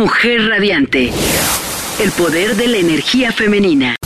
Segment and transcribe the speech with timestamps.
[0.00, 1.10] Mujer Radiante.
[2.02, 3.99] El poder de la energía femenina.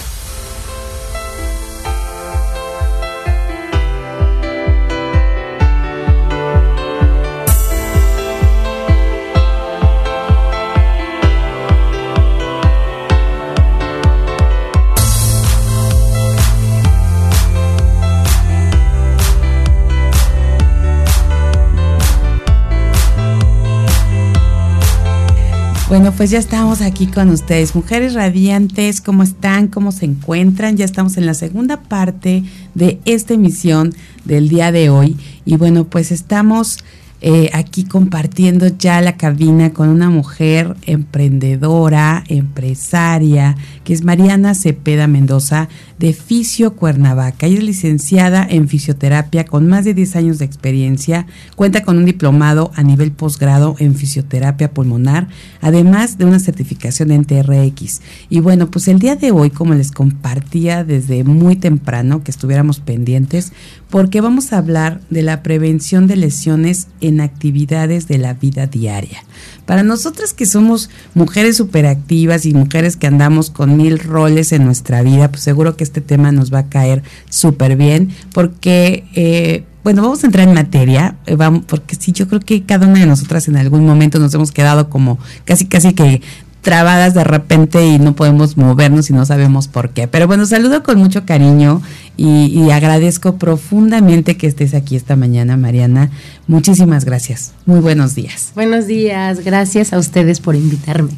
[25.95, 29.69] Bueno, pues ya estamos aquí con ustedes, mujeres radiantes, ¿cómo están?
[29.69, 30.77] ¿Cómo se encuentran?
[30.77, 32.42] Ya estamos en la segunda parte
[32.74, 36.78] de esta emisión del día de hoy y bueno, pues estamos
[37.20, 45.06] eh, aquí compartiendo ya la cabina con una mujer emprendedora, empresaria, que es Mariana Cepeda
[45.06, 45.69] Mendoza
[46.04, 47.46] de Fisio Cuernavaca.
[47.46, 52.04] Ella es licenciada en fisioterapia con más de 10 años de experiencia, cuenta con un
[52.04, 55.28] diplomado a nivel posgrado en fisioterapia pulmonar,
[55.62, 58.02] además de una certificación en TRX.
[58.28, 62.80] Y bueno, pues el día de hoy, como les compartía desde muy temprano, que estuviéramos
[62.80, 63.55] pendientes,
[63.89, 69.24] porque vamos a hablar de la prevención de lesiones en actividades de la vida diaria.
[69.67, 75.03] Para nosotras que somos mujeres superactivas y mujeres que andamos con mil roles en nuestra
[75.03, 79.05] vida, pues seguro que este tema nos va a caer súper bien, porque...
[79.15, 82.87] Eh, bueno, vamos a entrar en materia, eh, vamos, porque sí, yo creo que cada
[82.87, 86.23] una de nosotras en algún momento nos hemos quedado como casi, casi que
[86.65, 90.09] trabadas de repente y no podemos movernos y no sabemos por qué.
[90.09, 91.83] Pero bueno, saludo con mucho cariño
[92.17, 96.11] y, agradezco profundamente que estés aquí esta mañana, Mariana.
[96.47, 97.53] Muchísimas gracias.
[97.67, 98.53] Muy buenos días.
[98.55, 101.11] Buenos días, gracias a ustedes por invitarme.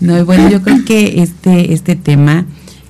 [0.00, 2.46] No, y bueno, yo creo que este, este tema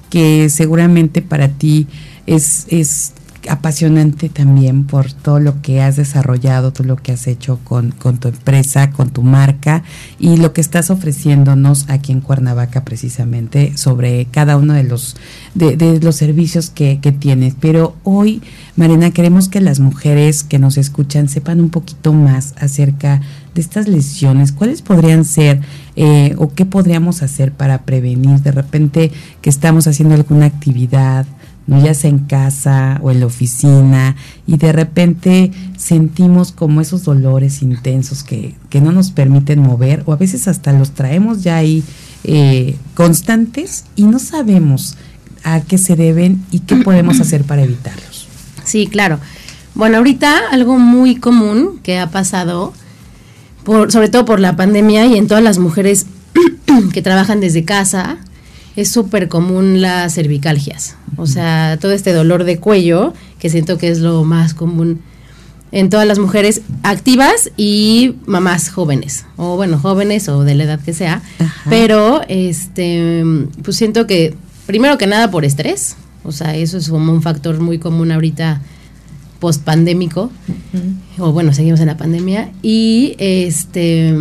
[0.08, 1.86] que seguramente para ti
[2.26, 3.12] es, es
[3.48, 8.28] apasionante también por todo lo que has desarrollado, todo lo que has hecho con, tu
[8.28, 9.82] empresa, con tu marca
[10.18, 15.16] y lo que estás ofreciéndonos aquí en Cuernavaca precisamente sobre cada uno de los,
[15.54, 17.54] de, los servicios que, que, tienes.
[17.58, 18.42] Pero hoy,
[18.76, 23.20] Marina, queremos que las mujeres que nos escuchan sepan un poquito más acerca
[23.54, 25.60] de estas lesiones, cuáles podrían ser
[25.96, 31.26] eh, o qué podríamos hacer para prevenir de repente que estamos haciendo alguna actividad
[31.66, 34.16] ya sea en casa o en la oficina,
[34.46, 40.16] y de repente sentimos como esos dolores intensos que, no nos permiten mover, o a
[40.16, 41.84] veces hasta los traemos ya ahí
[42.24, 44.96] eh, constantes y no sabemos
[45.44, 48.26] a qué se deben y qué podemos hacer para evitarlos.
[48.64, 49.20] Sí, claro.
[49.74, 52.72] Bueno, ahorita algo muy común que ha pasado,
[53.64, 56.06] por, sobre todo por la pandemia y en todas las mujeres
[56.92, 58.18] que trabajan desde casa,
[58.76, 60.96] es súper común las cervicalgias.
[61.16, 65.00] O sea, todo este dolor de cuello, que siento que es lo más común
[65.72, 70.80] en todas las mujeres activas y mamás jóvenes, o bueno, jóvenes o de la edad
[70.80, 71.22] que sea.
[71.68, 73.22] Pero, este,
[73.62, 74.34] pues siento que,
[74.66, 78.60] primero que nada por estrés, o sea, eso es como un factor muy común ahorita
[79.38, 80.30] post pandémico,
[81.18, 84.14] o bueno, seguimos en la pandemia, y este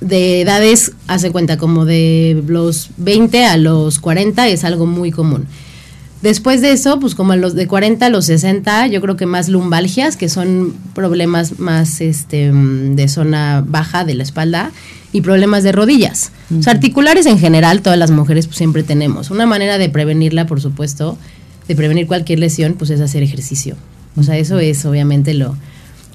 [0.00, 5.46] de edades, hace cuenta, como de los 20 a los 40 es algo muy común.
[6.22, 9.26] Después de eso, pues como a los de 40 a los 60, yo creo que
[9.26, 14.72] más lumbalgias, que son problemas más este, de zona baja de la espalda
[15.12, 16.32] y problemas de rodillas.
[16.58, 19.30] O sea, articulares en general, todas las mujeres pues, siempre tenemos.
[19.30, 21.16] Una manera de prevenirla, por supuesto,
[21.68, 23.76] de prevenir cualquier lesión, pues es hacer ejercicio.
[24.16, 25.54] O sea, eso es obviamente lo,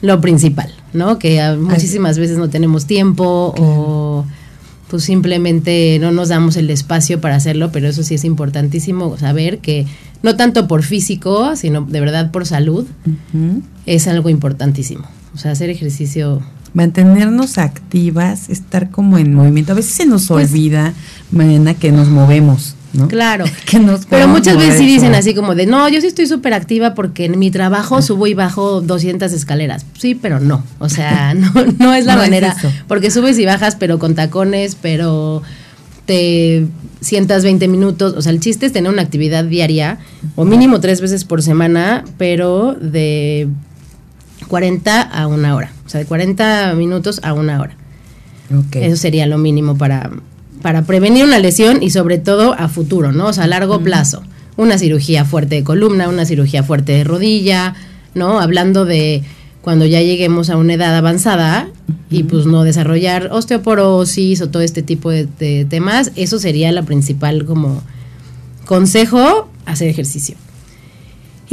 [0.03, 1.17] lo principal, ¿no?
[1.17, 4.25] Que muchísimas veces no tenemos tiempo o
[4.89, 9.59] pues simplemente no nos damos el espacio para hacerlo, pero eso sí es importantísimo saber
[9.59, 9.87] que
[10.21, 12.85] no tanto por físico, sino de verdad por salud,
[13.85, 15.05] es algo importantísimo.
[15.33, 16.41] O sea, hacer ejercicio
[16.73, 19.71] mantenernos activas, estar como en movimiento.
[19.71, 20.93] A veces se nos pues olvida,
[21.31, 22.75] mañana que nos movemos.
[23.07, 23.45] Claro.
[24.09, 27.25] Pero muchas veces sí dicen así como de, no, yo sí estoy súper activa porque
[27.25, 29.85] en mi trabajo subo y bajo 200 escaleras.
[29.97, 30.63] Sí, pero no.
[30.79, 32.55] O sea, no, no es la manera.
[32.87, 35.41] porque subes y bajas, pero con tacones, pero
[36.05, 36.67] te
[37.01, 38.13] sientas 20 minutos.
[38.15, 39.99] O sea, el chiste es tener una actividad diaria,
[40.35, 43.47] o mínimo tres veces por semana, pero de
[44.47, 45.71] 40 a una hora.
[45.85, 47.75] O sea, de 40 minutos a una hora.
[48.73, 50.11] Eso sería lo mínimo para,
[50.63, 53.27] para prevenir una lesión y sobre todo a futuro, ¿no?
[53.27, 54.23] O sea, a largo plazo.
[54.55, 57.75] Una cirugía fuerte de columna, una cirugía fuerte de rodilla,
[58.15, 58.39] ¿no?
[58.39, 59.23] Hablando de
[59.61, 61.67] cuando ya lleguemos a una edad avanzada
[62.09, 67.45] y pues no desarrollar osteoporosis o todo este tipo de, temas, eso sería la principal
[67.45, 67.83] como
[68.65, 70.35] consejo, hacer ejercicio.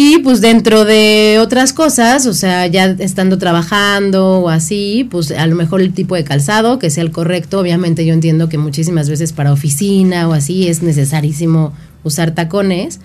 [0.03, 5.47] Y pues dentro de otras cosas, o sea, ya estando trabajando o así, pues a
[5.47, 7.61] lo mejor el tipo de calzado que sea el correcto.
[7.61, 12.99] Obviamente yo entiendo que muchísimas veces para oficina o así es necesarísimo usar tacones,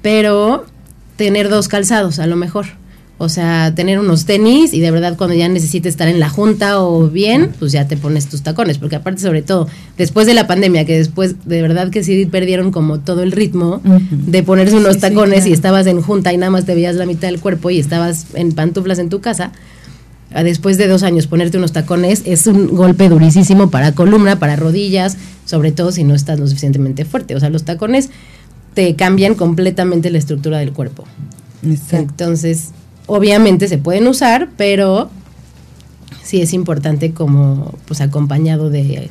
[0.00, 0.64] pero
[1.16, 2.66] tener dos calzados a lo mejor.
[3.20, 6.80] O sea, tener unos tenis y de verdad cuando ya necesites estar en la junta
[6.80, 8.78] o bien, pues ya te pones tus tacones.
[8.78, 9.66] Porque aparte, sobre todo,
[9.96, 13.82] después de la pandemia, que después de verdad que sí perdieron como todo el ritmo
[14.10, 17.26] de ponerse unos tacones y estabas en junta y nada más te veías la mitad
[17.26, 19.50] del cuerpo y estabas en pantuflas en tu casa.
[20.30, 25.16] Después de dos años ponerte unos tacones es un golpe durísimo para columna, para rodillas,
[25.44, 27.34] sobre todo si no estás lo suficientemente fuerte.
[27.34, 28.10] O sea, los tacones
[28.74, 31.04] te cambian completamente la estructura del cuerpo.
[31.90, 32.68] Entonces,
[33.08, 35.10] obviamente se pueden usar, pero
[36.22, 39.10] sí es importante como pues acompañado de,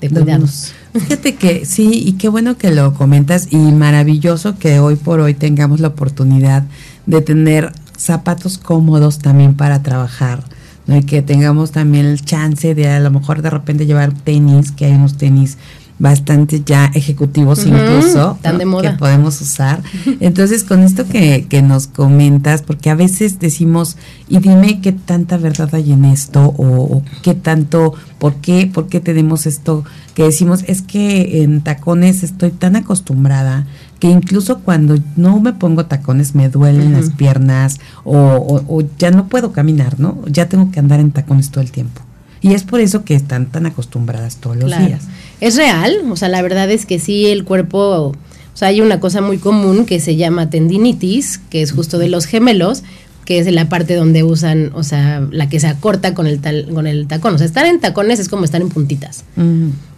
[0.00, 0.74] de cuidados.
[0.92, 5.32] Fíjate que sí, y qué bueno que lo comentas y maravilloso que hoy por hoy
[5.32, 6.64] tengamos la oportunidad
[7.06, 10.44] de tener zapatos cómodos también para trabajar.
[10.86, 10.96] ¿no?
[10.96, 14.86] y que tengamos también el chance de a lo mejor de repente llevar tenis, que
[14.86, 15.58] hay unos tenis
[15.98, 18.82] bastante ya ejecutivos incluso Tan de moda.
[18.82, 19.82] que podemos usar.
[20.20, 23.96] Entonces, con esto que, que, nos comentas, porque a veces decimos,
[24.28, 29.00] y dime qué tanta verdad hay en esto, o, qué tanto, por qué, por qué
[29.00, 29.84] tenemos esto,
[30.14, 33.66] que decimos, es que en tacones estoy tan acostumbrada
[33.98, 39.26] que incluso cuando no me pongo tacones me duelen las piernas o, o ya no
[39.26, 40.22] puedo caminar, ¿no?
[40.26, 42.02] Ya tengo que andar en tacones todo el tiempo.
[42.40, 45.08] Y es por eso que están tan acostumbradas todos los días.
[45.40, 48.14] Es real, o sea, la verdad es que sí, el cuerpo, o
[48.54, 52.26] sea, hay una cosa muy común que se llama tendinitis, que es justo de los
[52.26, 52.82] gemelos,
[53.24, 56.66] que es la parte donde usan, o sea, la que se acorta con el, tal,
[56.72, 57.34] con el tacón.
[57.34, 59.22] O sea, estar en tacones es como estar en puntitas.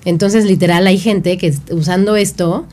[0.05, 2.67] Entonces, literal, hay gente que usando esto,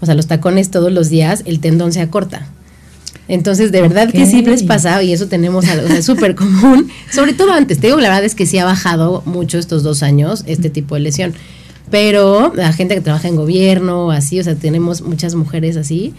[0.00, 2.46] o sea, los tacones todos los días, el tendón se acorta.
[3.26, 7.32] Entonces, de verdad que sí les pasa, y eso tenemos, o sea, súper común, sobre
[7.32, 7.80] todo antes.
[7.80, 10.94] Te digo, la verdad es que sí ha bajado mucho estos dos años este tipo
[10.94, 11.34] de lesión.
[11.90, 16.14] Pero la gente que trabaja en gobierno, así, o sea, tenemos muchas mujeres así,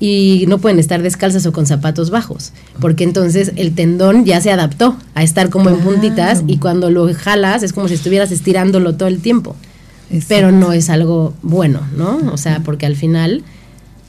[0.00, 4.50] y no pueden estar descalzas o con zapatos bajos, porque entonces el tendón ya se
[4.50, 8.96] adaptó a estar como en puntitas y cuando lo jalas es como si estuvieras estirándolo
[8.96, 9.56] todo el tiempo.
[10.28, 12.18] Pero no es algo bueno, ¿no?
[12.32, 13.42] O sea, porque al final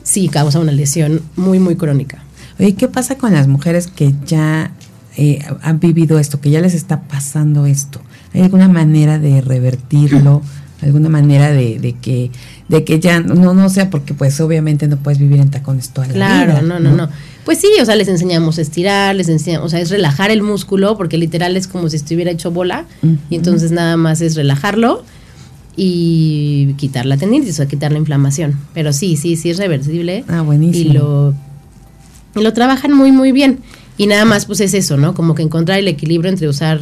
[0.04, 2.24] sí causa una lesión muy, muy crónica.
[2.60, 4.72] Oye, ¿qué pasa con las mujeres que ya
[5.18, 8.02] eh, han vivido esto, que ya les está pasando esto?
[8.34, 10.42] ¿Hay alguna manera de revertirlo?
[10.86, 12.32] ¿Alguna manera de, de que
[12.68, 16.08] de que ya no no sea porque pues obviamente no puedes vivir en tacones toda
[16.08, 16.46] la vida.
[16.46, 17.10] Claro, no, no, no,
[17.44, 20.42] Pues sí, o sea, les enseñamos a estirar, les enseñamos, o sea, es relajar el
[20.42, 22.86] músculo porque literal es como si estuviera hecho bola
[23.30, 25.04] y entonces nada más es relajarlo
[25.76, 28.56] y quitar la tendinitis, o sea, quitar la inflamación.
[28.74, 30.24] Pero sí, sí, sí es reversible.
[30.28, 30.90] Ah, buenísimo.
[30.90, 31.34] Y lo,
[32.36, 33.60] y lo trabajan muy, muy bien.
[33.98, 35.14] Y nada más, pues es eso, ¿no?
[35.14, 36.80] Como que encontrar el equilibrio entre usar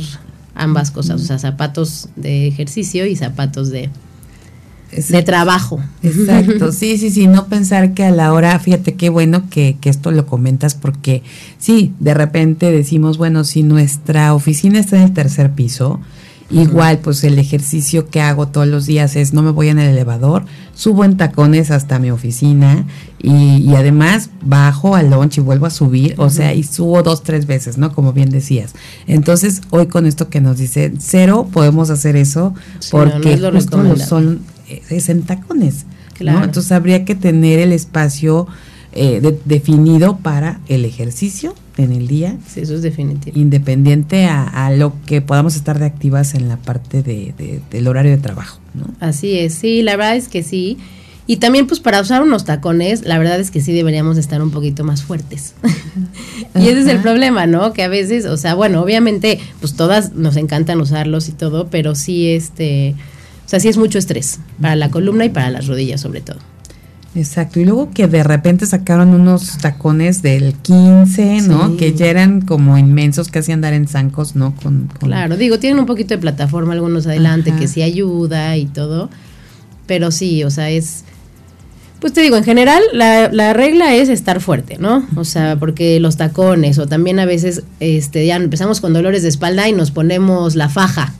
[0.56, 3.90] ambas cosas, o sea, zapatos de ejercicio y zapatos de,
[4.92, 5.82] de trabajo.
[6.02, 9.90] Exacto, sí, sí, sí, no pensar que a la hora, fíjate qué bueno que, que,
[9.90, 11.24] esto lo comentas porque
[11.58, 16.00] sí, de repente decimos, bueno, si nuestra oficina está en el tercer piso,
[16.54, 19.90] Igual, pues el ejercicio que hago todos los días es no me voy en el
[19.90, 20.46] elevador,
[20.76, 22.86] subo en tacones hasta mi oficina
[23.20, 27.48] y, además bajo al lunch y vuelvo a subir, o sea, y subo dos, tres
[27.48, 27.94] veces, ¿no?
[27.94, 28.74] Como bien decías.
[29.08, 32.54] Entonces, hoy con esto que nos dice cero, podemos hacer eso
[32.92, 34.42] porque no, justo son,
[34.90, 35.86] es en tacones.
[36.14, 36.46] Claro.
[36.46, 38.48] Entonces habría que tener el espacio
[38.92, 42.38] eh, definido para el ejercicio en el día.
[42.48, 43.38] Sí, eso es definitivo.
[43.40, 48.18] Independiente a, lo que podamos estar de activas en la parte de, del horario de
[48.18, 48.60] trabajo.
[48.74, 48.86] ¿no?
[49.00, 50.78] Así es, sí, la verdad es que sí.
[51.26, 54.52] Y también pues para usar unos tacones, la verdad es que sí deberíamos estar un
[54.52, 55.56] poquito más fuertes.
[56.56, 57.72] y ese es el problema, ¿no?
[57.72, 61.96] Que a veces, o sea, bueno, obviamente pues todas nos encantan usarlos y todo, pero
[61.96, 62.96] sí este,
[63.46, 66.40] o sea, sí es mucho estrés para la columna y para las rodillas sobre todo.
[67.16, 71.78] Exacto, y luego que de repente sacaron unos tacones del 15, ¿no?
[71.78, 74.56] Que ya eran como inmensos, casi andar en zancos, ¿no?
[74.56, 79.10] Con, Claro, digo, tienen un poquito de plataforma algunos adelante que sí ayuda y todo,
[79.86, 81.04] pero sí, o sea, es...
[82.00, 85.08] Pues te digo, en general la, la regla es estar fuerte, ¿no?
[85.16, 89.30] O sea, porque los tacones o también a veces este, ya empezamos con dolores de
[89.30, 91.14] espalda y nos ponemos la faja.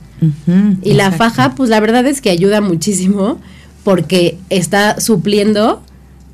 [0.82, 3.38] y la faja, pues la verdad es que ayuda muchísimo
[3.84, 5.82] porque está supliendo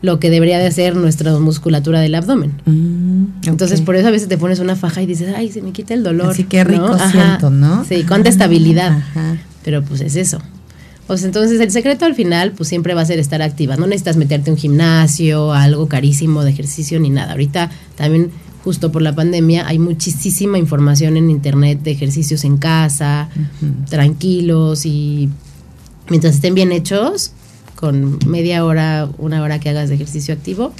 [0.02, 2.52] lo que debería de ser nuestra musculatura del abdomen.
[2.64, 5.72] Mm, Entonces, por eso a veces te pones una faja y dices, ay, se me
[5.72, 6.30] quita el dolor.
[6.30, 7.84] Así que rico siento, ¿no?
[7.84, 9.02] Sí, cuánta estabilidad.
[9.62, 10.38] Pero pues es eso.
[11.16, 13.76] Sea, entonces el secreto al final, pues siempre va a ser estar activa.
[13.76, 17.32] No necesitas meterte a un gimnasio, algo carísimo de ejercicio ni nada.
[17.32, 18.30] Ahorita también,
[18.62, 23.28] justo por la pandemia, hay muchísima información en internet de ejercicios en casa,
[23.88, 25.28] tranquilos y
[26.08, 27.32] mientras estén bien hechos,
[27.80, 30.74] con media hora, una hora que hagas de ejercicio activo,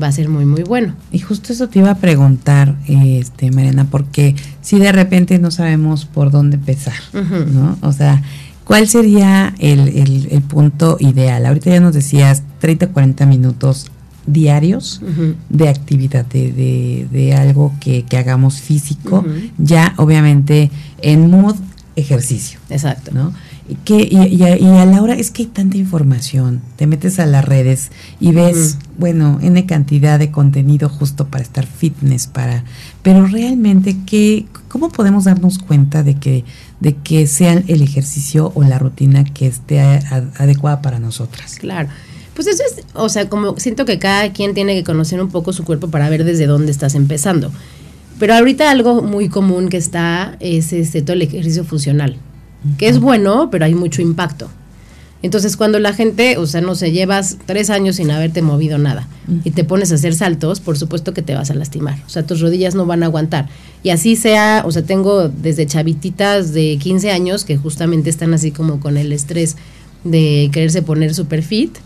[0.00, 0.94] va a ser muy muy bueno.
[1.10, 6.04] Y justo eso te iba a preguntar, este Mariana, porque si de repente no sabemos
[6.04, 7.76] por dónde empezar, ¿no?
[7.80, 8.22] O sea,
[8.64, 11.46] ¿cuál sería el, punto ideal?
[11.46, 13.86] Ahorita ya nos decías 30 40 minutos
[14.26, 15.00] diarios
[15.48, 19.24] de actividad, de, de, algo que, hagamos físico,
[19.58, 20.70] ya obviamente
[21.02, 21.56] en mood
[21.96, 22.60] ejercicio.
[22.70, 23.10] Exacto.
[23.12, 23.32] ¿no?
[23.84, 27.90] Que, y, a, la hora es que hay tanta información, te metes a las redes
[28.20, 32.62] y ves, bueno, N cantidad de contenido justo para estar fitness, para,
[33.02, 36.44] pero realmente, ¿qué, ¿cómo podemos darnos cuenta de que,
[36.78, 41.56] de que sea el ejercicio o la rutina que esté adecuada para nosotras?
[41.58, 41.88] Claro.
[42.34, 45.52] Pues eso es, o sea, como siento que cada quien tiene que conocer un poco
[45.52, 47.50] su cuerpo para ver desde dónde estás empezando.
[48.20, 52.16] Pero ahorita algo muy común que está es este, todo el ejercicio funcional
[52.78, 54.48] que es bueno, pero hay mucho impacto.
[55.22, 59.08] Entonces, cuando la gente, o sea, no sé, llevas tres años sin haberte movido nada
[59.44, 61.98] y te pones a hacer saltos, por supuesto que te vas a lastimar.
[62.06, 63.48] O sea, tus rodillas no van a aguantar.
[63.82, 68.50] Y así sea, o sea, tengo desde chavititas de 15 años que justamente están así
[68.50, 69.56] como con el estrés
[70.04, 71.76] de quererse poner super fit,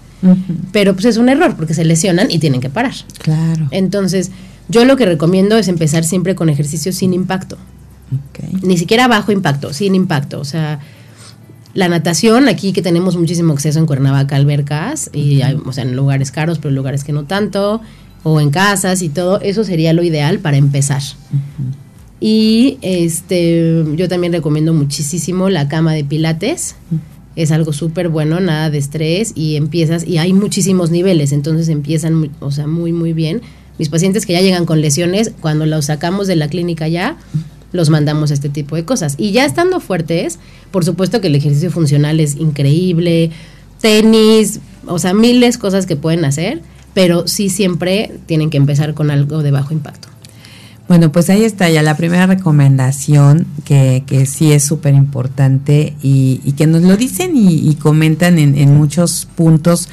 [0.72, 2.94] pero pues es un error porque se lesionan y tienen que parar.
[3.22, 3.68] Claro.
[3.70, 4.32] Entonces,
[4.68, 7.56] yo lo que recomiendo es empezar siempre con ejercicios sin impacto.
[8.62, 10.40] Ni siquiera bajo impacto, sin impacto.
[10.40, 10.80] O sea,
[11.74, 16.30] la natación, aquí que tenemos muchísimo acceso en Cuernavaca, albercas, y o sea, en lugares
[16.30, 17.80] caros, pero en lugares que no tanto,
[18.22, 21.02] o en casas y todo, eso sería lo ideal para empezar.
[22.18, 26.74] Y este, yo también recomiendo muchísimo la cama de pilates.
[27.36, 32.30] Es algo súper bueno, nada de estrés y empiezas, y hay muchísimos niveles, entonces empiezan,
[32.40, 33.40] o sea, muy, muy bien.
[33.78, 37.16] Mis pacientes que ya llegan con lesiones, cuando los sacamos de la clínica ya,
[37.72, 39.14] los mandamos este tipo de cosas.
[39.18, 40.38] Y ya estando fuertes,
[40.70, 43.30] por supuesto que el ejercicio funcional es increíble,
[43.80, 46.62] tenis, o sea, miles de cosas que pueden hacer,
[46.94, 50.08] pero sí siempre tienen que empezar con algo de bajo impacto.
[50.90, 56.38] Bueno, pues ahí está ya la primera recomendación que, que sí es súper importante y,
[56.56, 59.88] que nos lo dicen y, comentan en, muchos puntos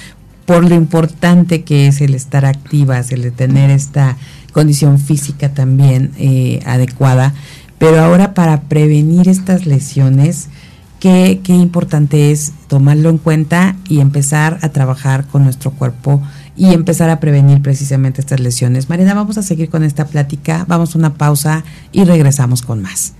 [0.47, 4.17] por lo importante que es el estar activas, el de tener esta
[4.53, 7.35] condición física también eh, adecuada.
[7.77, 10.49] Pero ahora para prevenir estas lesiones,
[10.99, 16.21] qué, qué importante es tomarlo en cuenta y empezar a trabajar con nuestro cuerpo
[16.55, 18.89] y empezar a prevenir precisamente estas lesiones.
[18.89, 23.13] Marina, vamos a seguir con esta plática, vamos a una pausa y regresamos con más.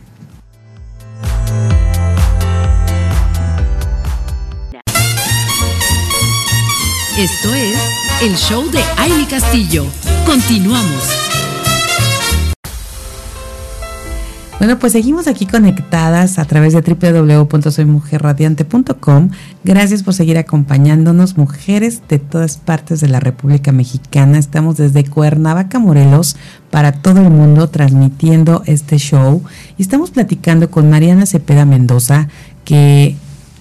[7.18, 7.76] Esto es
[8.22, 9.86] el show de Aile Castillo.
[10.26, 11.37] Continuamos.
[14.60, 19.30] Bueno, pues seguimos aquí conectadas a través de www.soymujerradiante.com.
[19.64, 24.40] Gracias por seguir acompañándonos, mujeres de todas partes de la República Mexicana.
[24.40, 26.38] Estamos desde Cuernavaca, Morelos,
[26.72, 29.44] para todo el mundo transmitiendo este show.
[29.78, 32.28] Y estamos platicando con Mariana Cepeda Mendoza,
[32.66, 33.16] que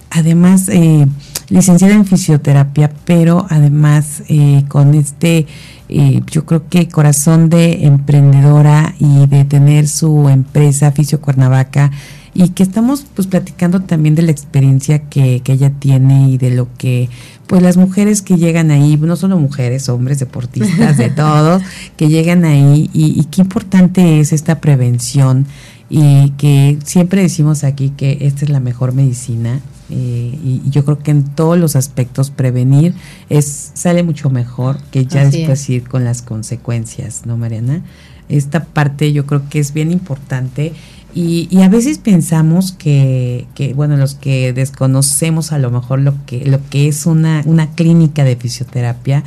[0.09, 1.05] además eh,
[1.49, 5.47] licenciada en fisioterapia, pero además eh, con este
[5.89, 11.91] yo creo que corazón de emprendedora y de tener su empresa Fisio Cuernavaca
[12.33, 16.67] y que estamos pues platicando también de la experiencia que, ella tiene y de lo
[16.77, 17.09] que
[17.47, 21.63] pues las mujeres que llegan ahí, no solo mujeres, hombres, deportistas, de todos,
[21.95, 25.47] que llegan ahí y, y qué importante es esta prevención
[25.89, 30.99] y que siempre decimos aquí que esta es la mejor medicina eh, y, yo creo
[30.99, 32.93] que en todos los aspectos prevenir
[33.29, 37.81] es sale mucho mejor que ya después ir con las consecuencias, ¿no, Mariana?
[38.29, 40.73] Esta parte yo creo que es bien importante
[41.15, 46.13] y, y a veces pensamos que, que, bueno, los que desconocemos a lo mejor lo
[46.25, 49.23] que, lo que es una, una clínica de fisioterapia,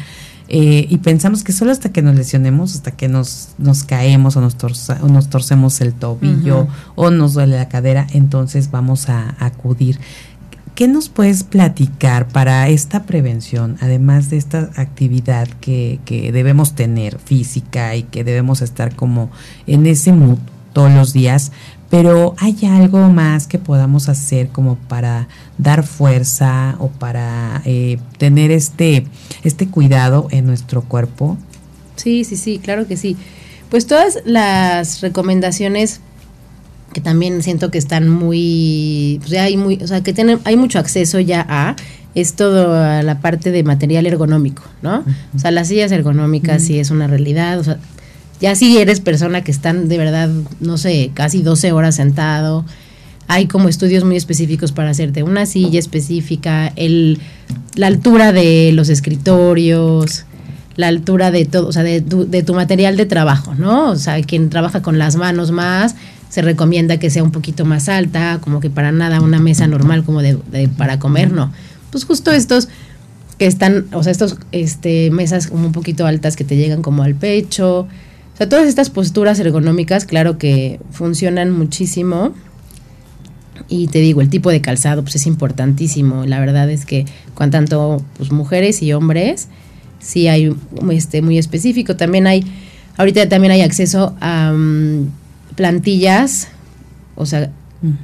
[0.52, 4.40] eh, y pensamos que solo hasta que nos lesionemos, hasta que nos, nos caemos o
[4.40, 4.56] nos,
[5.00, 10.00] o nos torcemos el tobillo o nos duele la cadera, entonces vamos a acudir.
[10.74, 17.18] ¿Qué nos puedes platicar para esta prevención, además de esta actividad que, que debemos tener
[17.18, 19.30] física y que debemos estar como
[19.66, 20.38] en ese mood
[20.72, 21.52] todos los días?
[21.90, 25.26] Pero ¿hay algo más que podamos hacer como para
[25.58, 29.04] dar fuerza o para eh, tener este,
[29.42, 31.36] este cuidado en nuestro cuerpo?
[31.96, 33.16] Sí, sí, sí, claro que sí.
[33.70, 36.00] Pues todas las recomendaciones
[36.92, 40.78] que también siento que están muy, pues hay muy, o sea, que tienen, hay mucho
[40.78, 41.76] acceso ya a,
[42.14, 45.04] es todo la parte de material ergonómico, ¿no?
[45.34, 47.78] O sea, las sillas ergonómicas sí es una realidad, o sea,
[48.40, 50.30] ya si eres persona que están de verdad,
[50.60, 52.64] no sé, casi 12 horas sentado,
[53.28, 57.20] hay como estudios muy específicos para hacerte una silla específica, el,
[57.76, 60.24] la altura de los escritorios,
[60.74, 63.90] la altura de todo, o sea, de tu, de tu material de trabajo, ¿no?
[63.90, 65.94] O sea, quien trabaja con las manos más,
[66.30, 70.04] se recomienda que sea un poquito más alta, como que para nada una mesa normal
[70.04, 70.38] como de,
[70.78, 71.52] para comer, no.
[71.90, 72.68] Pues justo estos
[73.36, 77.02] que están, o sea, estos este, mesas como un poquito altas que te llegan como
[77.02, 77.80] al pecho.
[77.80, 82.32] O sea, todas estas posturas ergonómicas, claro que funcionan muchísimo.
[83.68, 86.26] Y te digo, el tipo de calzado pues es importantísimo.
[86.26, 89.48] La verdad es que con tanto pues, mujeres y hombres,
[89.98, 90.54] sí hay
[90.92, 91.96] este, muy específico.
[91.96, 92.44] También hay,
[92.98, 94.52] ahorita también hay acceso a...
[94.52, 95.08] Mm,
[95.56, 96.48] plantillas,
[97.16, 97.50] o sea,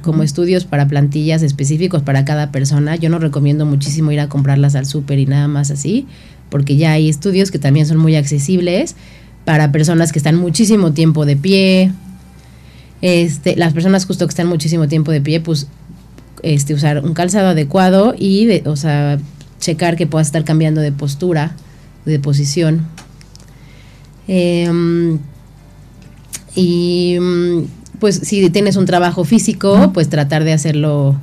[0.01, 2.95] como estudios para plantillas específicos para cada persona.
[2.95, 6.07] Yo no recomiendo muchísimo ir a comprarlas al súper y nada más así,
[6.49, 8.95] porque ya hay estudios que también son muy accesibles
[9.45, 11.91] para personas que están muchísimo tiempo de pie.
[13.01, 15.67] Este, las personas justo que están muchísimo tiempo de pie, pues
[16.41, 19.19] este, usar un calzado adecuado y, de, o sea,
[19.59, 21.55] checar que pueda estar cambiando de postura,
[22.05, 22.87] de posición.
[24.27, 25.17] Eh,
[26.57, 27.65] y mm,
[27.99, 31.15] pues si tienes un trabajo físico, pues tratar de hacerlo,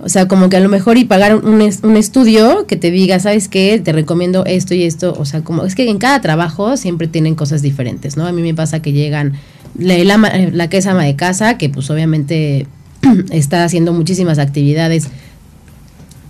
[0.00, 3.20] o sea, como que a lo mejor y pagar un, un, estudio que te diga,
[3.20, 3.80] ¿sabes qué?
[3.82, 7.36] Te recomiendo esto y esto, o sea, como es que en cada trabajo siempre tienen
[7.36, 8.26] cosas diferentes, ¿no?
[8.26, 9.34] A mí me pasa que llegan
[9.78, 10.18] la,
[10.52, 12.66] la que es ama de casa, que pues obviamente
[13.30, 15.06] está haciendo muchísimas actividades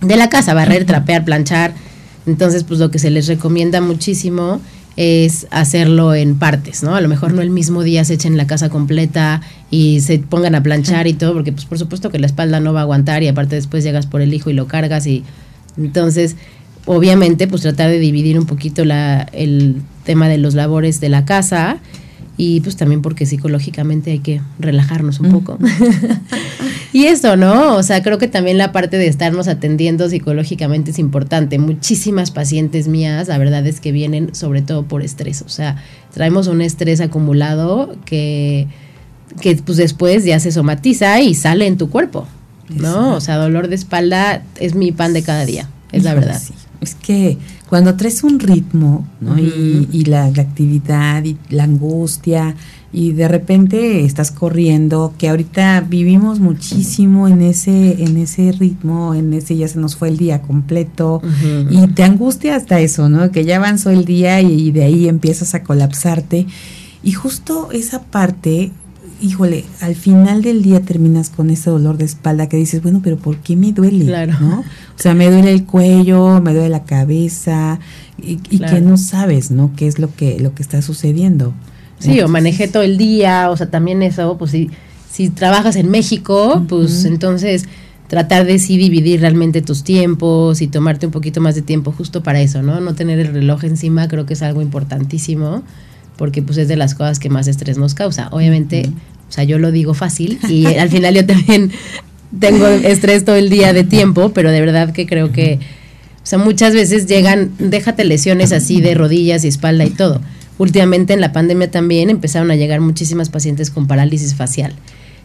[0.01, 1.73] de la casa, barrer, trapear, planchar,
[2.27, 4.61] entonces pues lo que se les recomienda muchísimo
[4.95, 6.95] es hacerlo en partes, ¿no?
[6.95, 10.55] A lo mejor no el mismo día se echen la casa completa y se pongan
[10.55, 13.23] a planchar y todo, porque pues por supuesto que la espalda no va a aguantar
[13.23, 15.23] y aparte después llegas por el hijo y lo cargas y
[15.77, 16.35] entonces
[16.85, 21.25] obviamente pues tratar de dividir un poquito la, el tema de los labores de la
[21.25, 21.79] casa
[22.35, 25.59] y pues también porque psicológicamente hay que relajarnos un poco.
[26.93, 27.75] y eso, ¿no?
[27.75, 31.59] O sea, creo que también la parte de estarnos atendiendo psicológicamente es importante.
[31.59, 36.47] Muchísimas pacientes mías, la verdad es que vienen sobre todo por estrés, o sea, traemos
[36.47, 38.67] un estrés acumulado que,
[39.39, 42.27] que pues después ya se somatiza y sale en tu cuerpo,
[42.69, 43.13] ¿no?
[43.13, 46.41] O sea, dolor de espalda es mi pan de cada día, es la verdad.
[46.81, 47.37] Es que
[47.73, 49.35] cuando traes un ritmo, ¿no?
[49.35, 52.55] y, la, actividad y la angustia,
[52.91, 59.33] y de repente estás corriendo, que ahorita vivimos muchísimo en ese, en ese ritmo, en
[59.33, 61.23] ese ya se nos fue el día completo,
[61.71, 63.31] y te angustia hasta eso, ¿no?
[63.31, 66.45] Que ya avanzó el día y de ahí empiezas a colapsarte.
[67.01, 68.71] Y justo esa parte
[69.23, 73.17] híjole, al final del día terminas con ese dolor de espalda que dices, bueno, pero
[73.17, 74.05] ¿por qué me duele?
[74.05, 74.33] Claro.
[74.39, 74.59] ¿no?
[74.59, 77.79] O sea, me duele el cuello, me duele la cabeza
[78.21, 79.71] y, que no sabes, ¿no?
[79.77, 81.53] ¿Qué es lo que, lo que está sucediendo?
[81.99, 84.69] Sí, o manejé todo el día, o sea, también eso, pues si,
[85.09, 87.63] si trabajas en México, pues entonces
[88.07, 92.21] tratar de sí dividir realmente tus tiempos y tomarte un poquito más de tiempo justo
[92.21, 92.81] para eso, ¿no?
[92.81, 95.63] No tener el reloj encima creo que es algo importantísimo
[96.23, 98.29] porque pues es de las cosas que más estrés nos causa.
[98.31, 98.89] Obviamente,
[99.27, 101.69] o sea, yo lo digo fácil y al final yo también
[102.39, 105.59] tengo estrés todo el día de tiempo, pero de verdad que creo que,
[106.23, 110.21] o sea, muchas veces llegan, déjate lesiones así de rodillas y espalda y todo.
[110.59, 114.73] Últimamente en la pandemia también empezaron a llegar muchísimas pacientes con parálisis facial.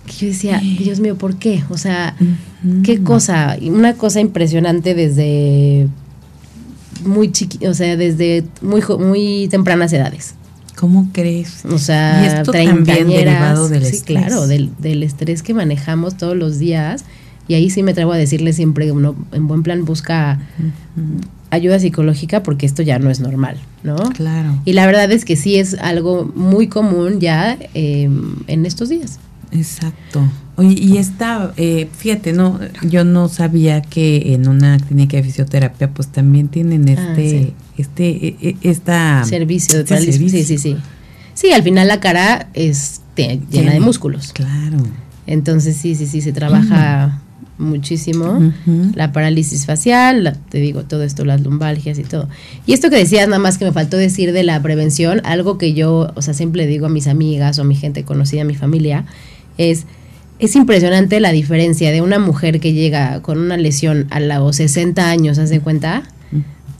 [0.04, 1.62] Que yo decía, Dios mío, ¿por qué?
[1.70, 2.16] O sea,
[2.82, 5.86] qué cosa, una cosa impresionante desde
[7.04, 10.34] muy chiqui, o sea, desde muy muy tempranas edades.
[10.78, 11.64] ¿Cómo crees?
[11.64, 16.36] O sea, y esto también derivado del sí, claro, del, del, estrés que manejamos todos
[16.36, 17.04] los días.
[17.48, 20.38] Y ahí sí me atrevo a decirle siempre, uno en buen plan busca
[21.50, 23.96] ayuda psicológica porque esto ya no es normal, ¿no?
[23.96, 24.60] Claro.
[24.64, 29.18] Y la verdad es que sí es algo muy común ya em, en estos días.
[29.50, 30.22] Exacto.
[30.56, 35.90] Oye, y esta, eh, fíjate, no, yo no sabía que en una clínica de fisioterapia
[35.90, 40.76] pues también tienen ah, este, este, e, e, esta servicio de este Sí, sí, sí.
[41.34, 44.32] Sí, al final la cara es llena de músculos.
[44.32, 44.78] Claro.
[45.26, 47.22] Entonces sí, sí, sí, se trabaja
[47.58, 48.52] muchísimo
[48.94, 52.28] la parálisis facial, te digo todo esto, las lumbalgias y todo.
[52.66, 55.74] Y esto que decías, nada más que me faltó decir de la prevención, algo que
[55.74, 58.54] yo, o sea, siempre digo a mis amigas o a mi gente conocida, a mi
[58.54, 59.04] familia,
[59.58, 59.86] es
[60.38, 65.10] es impresionante la diferencia de una mujer que llega con una lesión a los 60
[65.10, 66.04] años, ¿haz de cuenta?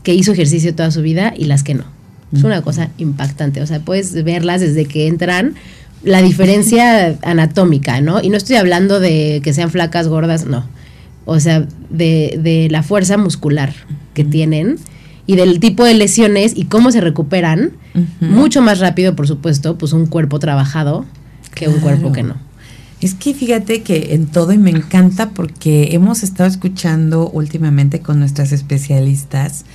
[0.08, 1.84] Que hizo ejercicio toda su vida y las que no.
[2.32, 3.60] Es una cosa impactante.
[3.60, 5.54] O sea, puedes verlas desde que entran
[6.02, 8.22] la diferencia anatómica, ¿no?
[8.22, 10.64] Y no estoy hablando de que sean flacas, gordas, no.
[11.26, 13.74] O sea, de, de la fuerza muscular
[14.14, 14.78] que tienen
[15.28, 17.72] y del tipo de lesiones y cómo se recuperan,
[18.18, 21.04] mucho más rápido, por supuesto, pues un cuerpo trabajado
[21.54, 22.36] que un cuerpo que no.
[23.02, 28.18] Es que fíjate que en todo y me encanta porque hemos estado escuchando últimamente con
[28.18, 29.66] nuestras especialistas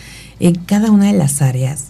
[0.43, 1.85] en cada una de las áreas.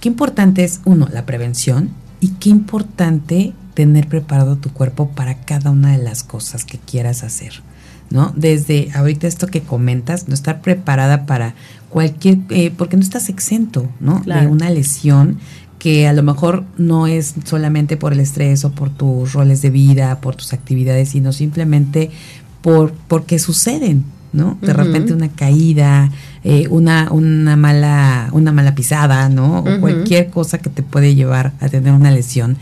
[0.00, 5.70] Qué importante es, uno, la prevención y qué importante tener preparado tu cuerpo para cada
[5.70, 7.62] una de las cosas que quieras hacer.
[8.08, 8.32] ¿no?
[8.34, 11.54] Desde ahorita esto que comentas, no estar preparada para
[11.90, 14.22] cualquier, eh, porque no estás exento, ¿no?
[14.24, 15.38] De una lesión
[15.78, 19.70] que a lo mejor no es solamente por el estrés o por tus roles de
[19.70, 22.10] vida, por tus actividades, sino simplemente
[22.60, 24.58] por porque suceden, ¿no?
[24.62, 26.10] De repente una caída,
[26.44, 29.60] eh, una, una mala, una mala pisada, ¿no?
[29.60, 32.56] O cualquier cosa que te puede llevar a tener una lesión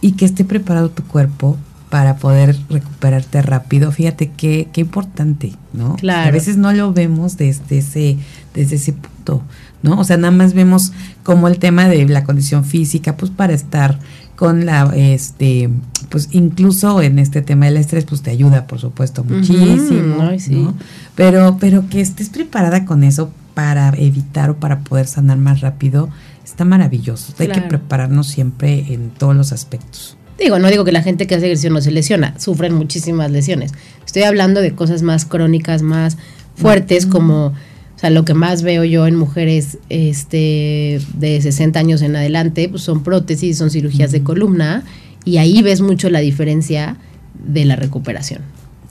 [0.00, 1.58] y que esté preparado tu cuerpo
[1.90, 3.92] para poder recuperarte rápido.
[3.92, 5.96] Fíjate qué, qué importante, ¿no?
[5.96, 6.28] Claro.
[6.28, 8.16] A veces no lo vemos desde ese,
[8.54, 9.42] desde ese punto,
[9.82, 9.98] ¿no?
[9.98, 10.92] O sea, nada más vemos
[11.24, 13.98] como el tema de la condición física, pues para estar
[14.40, 15.68] con la, este,
[16.08, 20.74] pues incluso en este tema del estrés, pues te ayuda, por supuesto, muchísimo, ¿no?
[21.14, 26.08] Pero, pero que estés preparada con eso para evitar o para poder sanar más rápido,
[26.42, 27.34] está maravilloso.
[27.38, 30.16] Hay que prepararnos siempre en todos los aspectos.
[30.38, 33.74] Digo, no digo que la gente que hace ejercicio no se lesiona, sufren muchísimas lesiones.
[34.06, 36.16] Estoy hablando de cosas más crónicas, más
[36.54, 37.52] fuertes, como,
[38.00, 42.66] o sea, lo que más veo yo en mujeres este, de 60 años en adelante,
[42.70, 44.84] pues son prótesis, son cirugías de columna,
[45.26, 46.96] y ahí ves mucho la diferencia
[47.34, 48.40] de la recuperación.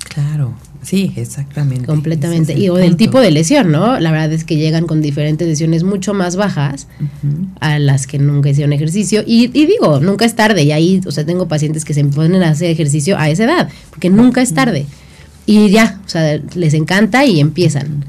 [0.10, 0.54] Claro.
[0.84, 1.88] Sí, exactamente.
[1.88, 2.54] Completamente.
[2.54, 4.00] y o del tipo de lesión, ¿no?
[4.00, 6.86] La verdad es que llegan con diferentes lesiones mucho más bajas
[7.62, 9.24] a las que nunca hicieron ejercicio.
[9.26, 10.62] Y, digo, nunca es tarde.
[10.62, 13.69] Y ahí, o sea, tengo pacientes que se ponen a hacer ejercicio a esa edad,
[13.89, 14.86] porque nunca es tarde.
[15.48, 18.06] Y ya, o sea, les encanta y empiezan.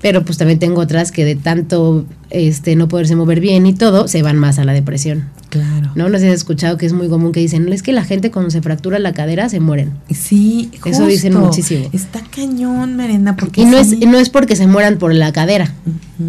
[0.00, 4.08] Pero pues también tengo otras que de tanto este no poderse mover bien y todo,
[4.08, 5.26] se van más a la depresión.
[5.50, 5.90] Claro.
[5.94, 6.08] ¿No?
[6.08, 8.30] No sé si has escuchado que es muy común que dicen, es que la gente
[8.30, 9.92] cuando se fractura la cadera se mueren.
[10.08, 11.88] Sí, Eso dicen muchísimo.
[11.92, 15.74] Está cañón, Marina, porque Y no es no es porque se mueran por la cadera,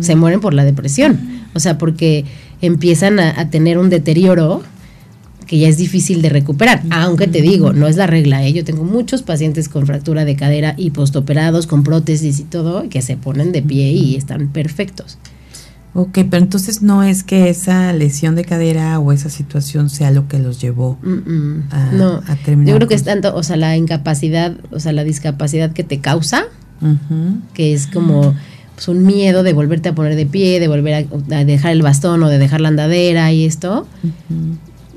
[0.01, 1.41] se mueren por la depresión.
[1.53, 2.25] O sea, porque
[2.61, 4.63] empiezan a tener un deterioro
[5.51, 6.81] que ya es difícil de recuperar.
[6.91, 8.41] Aunque te digo, no es la regla.
[8.47, 8.53] ¿eh?
[8.53, 13.01] Yo tengo muchos pacientes con fractura de cadera y postoperados, con prótesis y todo, que
[13.01, 15.17] se ponen de pie y están perfectos.
[15.93, 20.29] Ok, pero entonces no es que esa lesión de cadera o esa situación sea lo
[20.29, 20.97] que los llevó
[21.69, 22.21] a, no.
[22.45, 22.69] terminar.
[22.71, 25.99] Yo creo que es tanto, o sea, la incapacidad, o sea, la discapacidad que te
[25.99, 26.45] causa,
[27.53, 28.33] que es como
[28.75, 32.23] pues, un miedo de volverte a poner de pie, de volver a, dejar el bastón
[32.23, 33.85] o de dejar la andadera y esto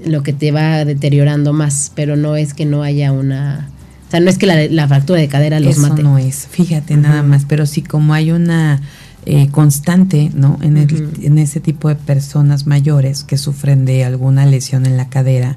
[0.06, 3.68] lo que te va deteriorando más, pero no es que no haya una...
[4.08, 7.22] O sea, no es que la, fractura de cadera los Eso no es, fíjate nada
[7.22, 8.80] más, pero sí como hay una
[9.26, 10.58] eh, constante, ¿no?
[10.60, 15.56] En, en, ese tipo de personas mayores que sufren de alguna lesión en la cadera.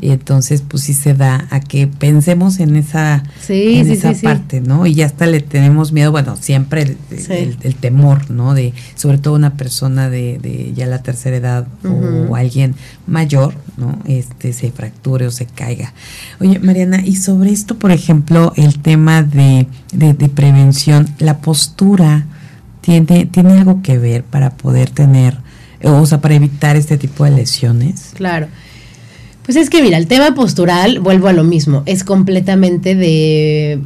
[0.00, 4.86] Y entonces, pues sí se da a que pensemos en esa, en esa parte, ¿no?
[4.86, 6.96] Y ya hasta le tenemos miedo, bueno, siempre
[7.28, 8.54] el, temor, ¿no?
[8.54, 12.74] De, sobre todo una persona de, de ya la tercera edad o alguien
[13.06, 13.98] mayor, ¿no?
[14.06, 15.92] Este se fracture o se caiga.
[16.40, 22.26] Oye, Mariana, y sobre esto, por ejemplo, el tema de, de prevención, la postura
[22.82, 25.38] tiene, tiene algo que ver para poder tener,
[25.82, 28.10] o sea, para evitar este tipo de lesiones.
[28.14, 28.48] Claro.
[29.44, 33.80] Pues es que mira, el tema postural, vuelvo a lo mismo, es completamente de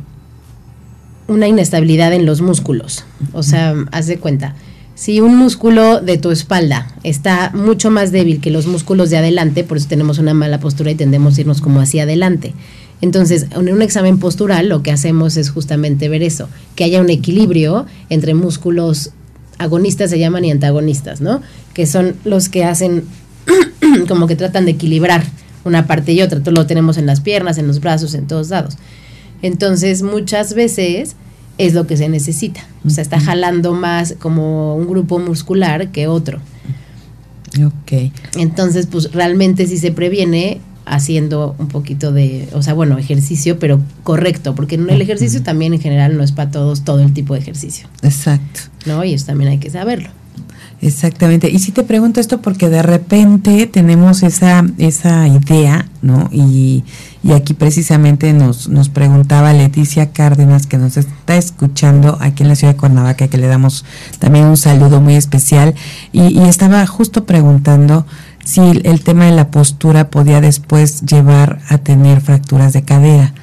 [1.29, 3.05] una inestabilidad en los músculos.
[3.33, 4.55] O sea, haz de cuenta,
[4.97, 9.63] si un músculo de tu espalda está mucho más débil que los músculos de adelante,
[9.63, 12.55] por eso tenemos una mala postura y tendemos a irnos como hacia adelante.
[13.03, 17.11] Entonces, en un examen postural lo que hacemos es justamente ver eso, que haya un
[17.11, 19.13] equilibrio entre músculos
[19.59, 21.43] agonistas se llaman y antagonistas, ¿no?
[21.75, 23.05] Que son los que hacen
[24.09, 25.25] como que tratan de equilibrar
[25.65, 26.41] una parte y otra.
[26.41, 28.77] Todo lo tenemos en las piernas, en los brazos, en todos lados.
[29.43, 31.17] Entonces, muchas veces
[31.59, 32.67] es lo que se necesita.
[32.85, 36.39] O sea, está jalando más como un grupo muscular que otro.
[37.65, 38.13] Ok.
[38.37, 43.81] Entonces, pues realmente si se previene, haciendo un poquito de, o sea, bueno, ejercicio, pero
[44.05, 47.41] correcto, porque el ejercicio también en general no es para todos todo el tipo de
[47.41, 47.89] ejercicio.
[48.03, 48.61] Exacto.
[48.87, 49.05] ¿No?
[49.05, 50.11] Y eso también hay que saberlo.
[50.83, 51.51] Exactamente.
[51.51, 56.29] Y si te pregunto esto porque de repente tenemos esa, esa idea, ¿no?
[56.31, 56.85] Y,
[57.23, 62.57] y aquí precisamente nos, nos preguntaba Leticia Cárdenas, que nos está escuchando aquí en la
[62.57, 63.87] ciudad de Cuernavaca, que le damos
[64.19, 65.75] también un saludo muy especial,
[66.13, 68.07] y, y estaba justo preguntando
[68.47, 73.35] si el, tema de la postura podía después llevar a tener fracturas de cadera.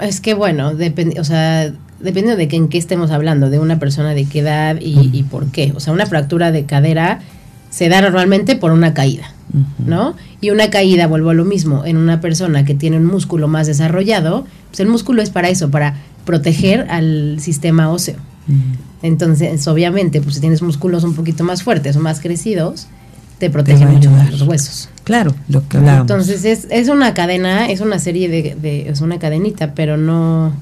[0.00, 3.78] Es que bueno, depende, o sea, depende de que, en qué estemos hablando, de una
[3.78, 5.72] persona de qué edad y, por qué.
[5.74, 7.20] O sea, una fractura de cadera
[7.70, 9.32] se da normalmente por una caída,
[9.84, 10.14] ¿no?
[10.40, 13.66] Y una caída, vuelvo a lo mismo, en una persona que tiene un músculo más
[13.66, 18.16] desarrollado, pues el músculo es para eso, para proteger al sistema óseo.
[19.02, 22.86] Entonces, obviamente, pues si tienes músculos un poquito más fuertes o más crecidos,
[23.38, 24.88] te protege mucho los huesos.
[25.04, 26.10] Claro, lo que hablábamos.
[26.10, 30.52] Entonces, es, es una cadena, es una serie de, de, es una cadenita, pero no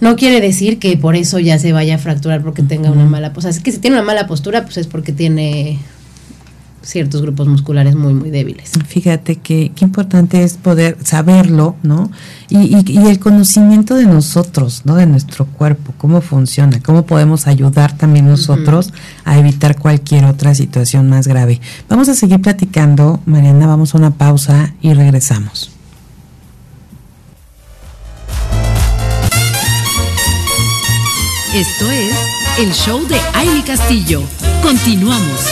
[0.00, 3.32] no quiere decir que por eso ya se vaya a fracturar porque tenga una mala
[3.32, 3.50] postura.
[3.50, 5.78] Es que si tiene una mala postura, pues es porque tiene
[6.86, 8.70] ciertos grupos musculares muy, muy débiles.
[8.86, 12.10] Fíjate que qué importante es poder saberlo, ¿no?
[12.48, 14.94] Y, y, el conocimiento de nosotros, ¿no?
[14.94, 18.92] De nuestro cuerpo, cómo funciona, cómo podemos ayudar también nosotros
[19.24, 21.60] a evitar cualquier otra situación más grave.
[21.88, 25.75] Vamos a seguir platicando, Mariana, vamos a una pausa y regresamos.
[31.54, 32.14] Esto es
[32.58, 34.22] el show de Aile Castillo.
[34.62, 35.46] Continuamos.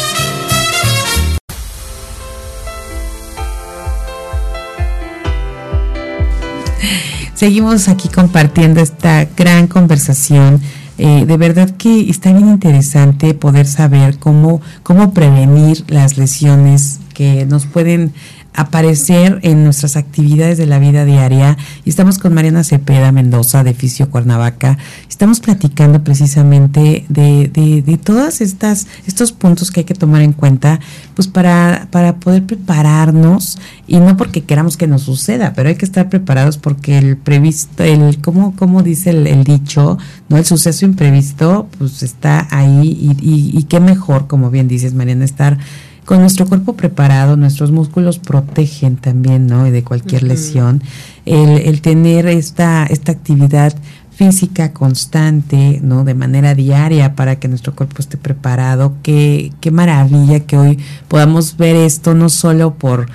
[7.35, 10.61] Seguimos aquí compartiendo esta gran conversación.
[10.98, 17.46] Eh, de verdad que está bien interesante poder saber cómo, cómo prevenir las lesiones que
[17.46, 18.12] nos pueden
[18.54, 21.58] aparecer en nuestras actividades de la vida diaria.
[21.84, 24.78] Y estamos con Mariana Cepeda Mendoza de Fisio Cuernavaca.
[25.08, 30.32] Estamos platicando precisamente de, de, de todas estas estos puntos que hay que tomar en
[30.32, 30.80] cuenta,
[31.14, 35.84] pues para, para poder prepararnos y no porque queramos que nos suceda, pero hay que
[35.84, 41.68] estar preparados porque el previsto, el cómo como dice el, dicho, no el suceso imprevisto,
[41.78, 45.58] pues está ahí y, y, y qué mejor, como bien dices Mariana, estar
[46.04, 49.64] con nuestro cuerpo preparado, nuestros músculos protegen también, ¿no?
[49.64, 50.82] De cualquier lesión.
[51.24, 53.74] El, el, tener esta, esta actividad
[54.10, 56.04] física constante, ¿no?
[56.04, 58.94] De manera diaria para que nuestro cuerpo esté preparado.
[59.02, 63.06] Qué, qué maravilla que hoy podamos ver esto no solo por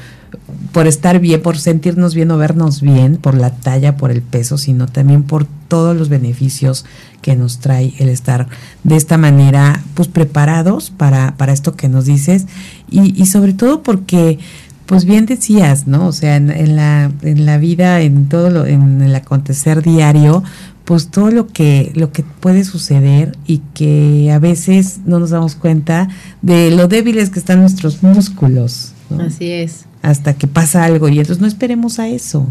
[0.72, 4.58] por estar bien, por sentirnos bien o vernos bien, por la talla, por el peso,
[4.58, 6.86] sino también por todos los beneficios
[7.22, 8.48] que nos trae el estar
[8.84, 12.46] de esta manera, pues preparados para, para esto que nos dices
[12.90, 14.40] y, y sobre todo porque
[14.90, 16.08] pues bien decías, ¿no?
[16.08, 20.44] O sea, en, la, en la vida, en todo lo, en el acontecer diario,
[20.84, 25.54] pues todo lo que, lo que puede suceder y que a veces no nos damos
[25.54, 26.10] cuenta
[26.42, 28.94] de lo débiles que están nuestros músculos.
[29.20, 32.48] Así es hasta que pasa algo y entonces no esperemos a eso.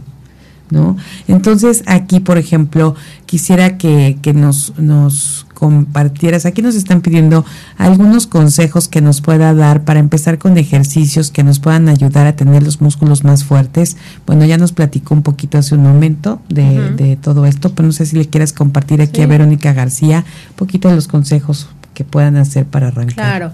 [0.70, 0.98] ¿No?
[1.28, 7.42] Entonces aquí, por ejemplo, quisiera que, que nos, nos compartieras, aquí nos están pidiendo
[7.78, 12.36] algunos consejos que nos pueda dar para empezar con ejercicios que nos puedan ayudar a
[12.36, 13.96] tener los músculos más fuertes.
[14.26, 17.92] Bueno, ya nos platicó un poquito hace un momento de, de todo esto, pero no
[17.92, 22.04] sé si le quieras compartir aquí a Verónica García un poquito de los consejos que
[22.04, 23.14] puedan hacer para arrancar.
[23.14, 23.52] Claro.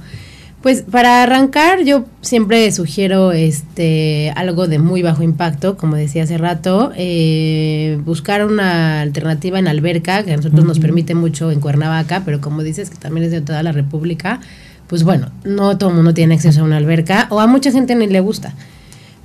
[0.64, 6.38] Pues para arrancar yo siempre sugiero este algo de muy bajo impacto, como decía hace
[6.38, 12.22] rato, eh, buscar una alternativa en alberca, que a nosotros nos permite mucho en Cuernavaca,
[12.24, 14.40] pero como dices que también es de toda la República,
[14.86, 17.94] pues bueno, no todo el mundo tiene acceso a una alberca o a mucha gente
[17.94, 18.54] ni le gusta.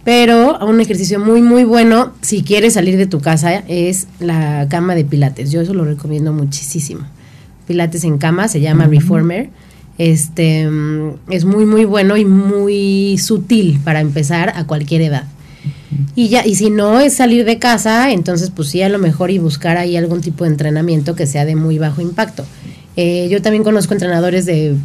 [0.03, 4.93] Pero un ejercicio muy, muy bueno, si quieres salir de tu casa, es la cama
[4.93, 5.51] de pilates.
[5.51, 7.05] Yo eso lo recomiendo muchísimo.
[7.65, 9.51] Pilates en cama, se llama Reformer
[9.99, 10.67] este
[11.29, 15.25] es muy muy bueno y muy sutil para empezar a cualquier edad.
[16.15, 19.29] Y ya, y si no es salir de casa, entonces pues sí a lo mejor
[19.29, 22.45] y buscar ahí algún tipo de entrenamiento que sea de muy bajo impacto.
[22.95, 24.75] Eh, yo también conozco entrenadores de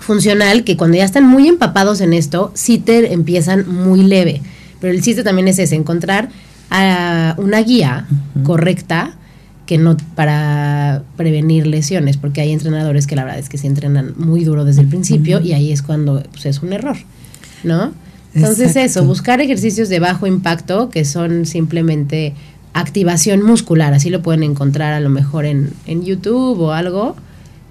[0.00, 4.42] funcional que cuando ya están muy empapados en esto, sí te empiezan muy leve.
[4.80, 6.30] Pero el chiste también es ese, encontrar
[6.68, 8.08] a una guía
[8.42, 9.16] correcta
[9.66, 14.14] que no para prevenir lesiones, porque hay entrenadores que la verdad es que se entrenan
[14.16, 16.96] muy duro desde el principio y ahí es cuando pues, es un error,
[17.62, 17.92] ¿no?
[18.34, 22.34] Entonces eso, buscar ejercicios de bajo impacto que son simplemente
[22.72, 27.14] activación muscular, así lo pueden encontrar a lo mejor en, en YouTube o algo.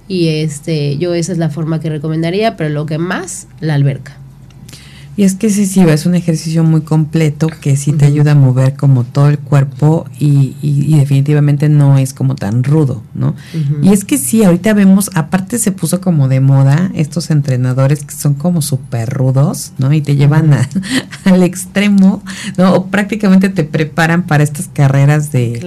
[0.08, 4.21] Y este, yo esa es la forma que recomendaría, pero lo que más, la alberca.
[5.18, 8.36] Y es que sí, sí, es un ejercicio muy completo que sí te ayuda a
[8.36, 13.36] mover como todo el cuerpo y, y, definitivamente no es como tan rudo, ¿no?
[13.84, 18.16] Y es que sí, ahorita vemos, aparte se puso como de moda estos entrenadores que
[18.16, 19.92] son como súper rudos, ¿no?
[19.92, 20.54] Y te llevan
[21.26, 22.24] al extremo,
[22.58, 22.74] ¿no?
[22.76, 25.60] O prácticamente te preparan para estas carreras de,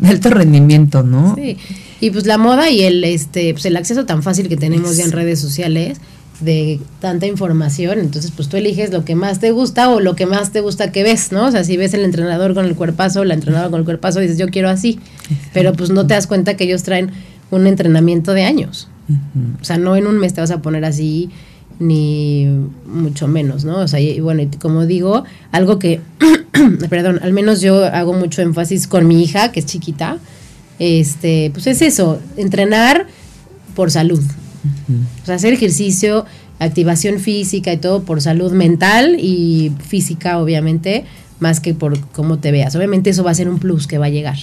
[0.00, 1.34] de alto rendimiento, ¿no?
[1.34, 1.58] Sí.
[2.00, 5.04] Y pues la moda y el, este, pues el acceso tan fácil que tenemos ya
[5.04, 5.98] en redes sociales
[6.44, 10.26] de tanta información, entonces pues tú eliges lo que más te gusta o lo que
[10.26, 11.46] más te gusta que ves, ¿no?
[11.46, 14.38] O sea, si ves el entrenador con el cuerpazo, la entrenadora con el cuerpazo, dices
[14.38, 14.98] yo quiero así,
[15.52, 17.10] pero pues no te das cuenta que ellos traen
[17.50, 18.88] un entrenamiento de años.
[19.60, 21.30] O sea, no en un mes te vas a poner así,
[21.78, 22.46] ni
[22.86, 23.78] mucho menos, ¿no?
[23.78, 26.00] O sea, y, bueno, y como digo, algo que,
[26.88, 30.18] perdón, al menos yo hago mucho énfasis con mi hija, que es chiquita,
[30.78, 33.06] este, pues es eso, entrenar
[33.74, 34.22] por salud.
[35.22, 36.24] O sea, hacer ejercicio,
[36.58, 41.04] activación física y todo por salud mental y física, obviamente,
[41.40, 42.74] más que por cómo te veas.
[42.76, 44.38] Obviamente eso va a ser un plus que va a llegar.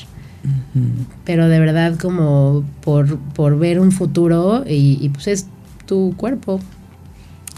[1.25, 5.47] Pero de verdad como por, por ver un futuro y, pues es
[5.85, 6.59] tu cuerpo.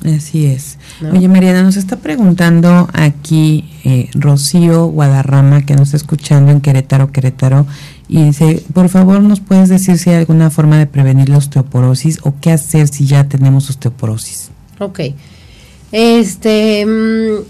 [0.03, 0.79] Así es.
[1.13, 7.11] Oye, Mariana, nos está preguntando aquí eh, Rocío Guadarrama, que nos está escuchando en Querétaro,
[7.11, 7.67] Querétaro,
[8.11, 12.19] y dice, por favor, ¿nos puedes decir si hay alguna forma de prevenir la osteoporosis
[12.23, 14.51] o qué hacer si ya tenemos osteoporosis?
[14.79, 14.99] Ok.
[15.93, 17.43] Este, mm,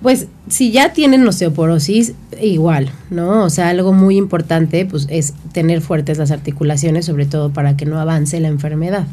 [0.00, 3.44] pues si ya tienen osteoporosis, igual, ¿no?
[3.44, 7.84] O sea, algo muy importante pues es tener fuertes las articulaciones, sobre todo para que
[7.84, 9.06] no avance la enfermedad.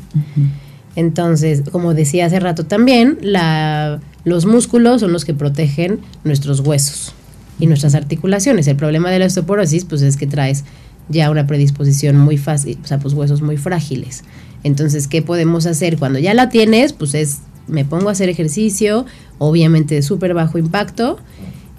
[0.95, 7.13] Entonces, como decía hace rato también, la, los músculos son los que protegen nuestros huesos
[7.59, 8.65] y nuestras articulaciones.
[8.67, 10.63] El problema de la osteoporosis pues es que traes
[11.09, 14.23] ya una predisposición muy fácil, o sea, pues huesos muy frágiles.
[14.63, 16.93] Entonces, ¿qué podemos hacer cuando ya la tienes?
[16.93, 19.05] Pues es me pongo a hacer ejercicio,
[19.37, 21.17] obviamente de súper bajo impacto,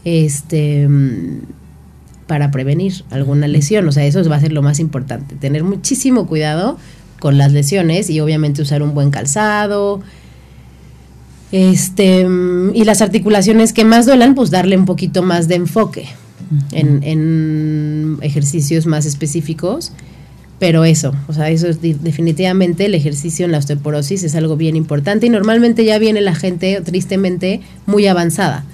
[0.05, 0.89] este,
[2.27, 3.87] para prevenir alguna lesión.
[3.89, 6.79] O sea, eso va a ser lo más importante, tener muchísimo cuidado
[7.21, 10.01] con las lesiones y obviamente usar un buen calzado.
[11.53, 12.27] Este,
[12.75, 16.09] y las articulaciones que más duelan, pues darle un poquito más de enfoque
[16.73, 19.93] en, en ejercicios más específicos
[20.59, 24.75] pero eso, o sea, eso es definitivamente el ejercicio en la osteoporosis es algo bien
[24.75, 28.65] importante y normalmente ya viene la gente, tristemente, muy avanzada,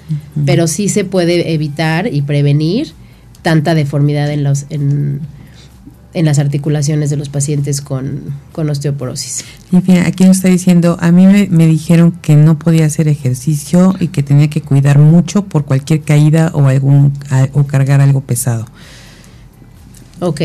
[0.45, 2.93] pero sí se puede evitar y prevenir
[3.41, 5.19] tanta deformidad en, los, en,
[6.13, 8.21] en las articulaciones de los pacientes con,
[8.51, 9.45] con osteoporosis.
[9.71, 13.95] Y aquí nos está diciendo, a mí me, me, dijeron que no podía hacer ejercicio
[13.99, 17.13] y que tenía que cuidar mucho por cualquier caída o algún
[17.53, 18.65] o cargar algo pesado.
[20.19, 20.41] Ok.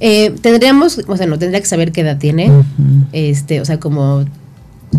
[0.00, 2.50] Eh, tendríamos, o sea, no tendría que saber qué edad tiene,
[3.12, 4.24] este, o sea, como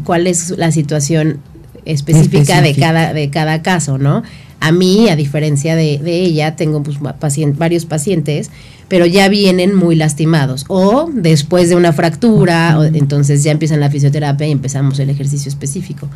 [0.03, 1.39] cuál es la situación
[1.85, 4.23] específica, de cada de cada caso, ¿no?
[4.59, 8.49] A mí, a diferencia de, ella, tengo pues, varios pacientes,
[8.87, 14.47] pero ya vienen muy lastimados o después de una fractura, entonces ya empiezan la fisioterapia
[14.47, 16.07] y empezamos el ejercicio específico.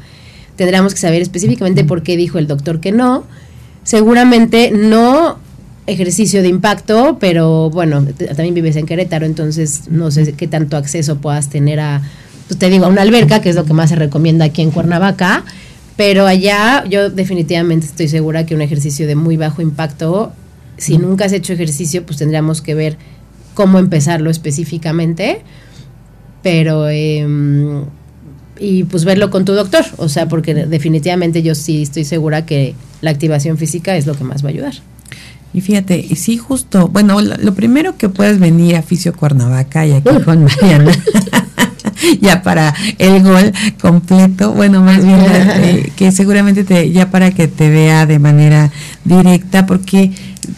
[0.55, 3.23] Tendríamos que saber específicamente por qué dijo el doctor que no.
[3.84, 5.39] Seguramente no
[5.88, 8.05] ejercicio de impacto, pero bueno,
[8.36, 12.01] también vives en Querétaro, entonces no sé qué tanto acceso puedas tener a,
[12.47, 14.71] pues te digo, a una alberca, que es lo que más se recomienda aquí en
[14.71, 15.43] Cuernavaca,
[15.95, 20.32] pero allá yo definitivamente estoy segura que un ejercicio de muy bajo impacto,
[20.79, 22.97] si nunca has hecho ejercicio, pues tendríamos que ver
[23.53, 25.41] cómo empezarlo específicamente,
[26.41, 26.89] pero...
[26.89, 27.85] Em,
[28.61, 32.75] y pues verlo con tu doctor, o sea, porque definitivamente yo sí estoy segura que
[33.01, 34.73] la activación física es lo que más va a ayudar.
[35.53, 39.93] Y fíjate, y sí, justo, bueno, lo, primero que puedes venir a Fisio Cuernavaca y
[39.93, 40.91] aquí con Mariana,
[42.21, 47.47] ya para el gol completo, bueno, más bien eh, que seguramente te, ya para que
[47.47, 48.71] te vea de manera
[49.05, 50.11] directa, porque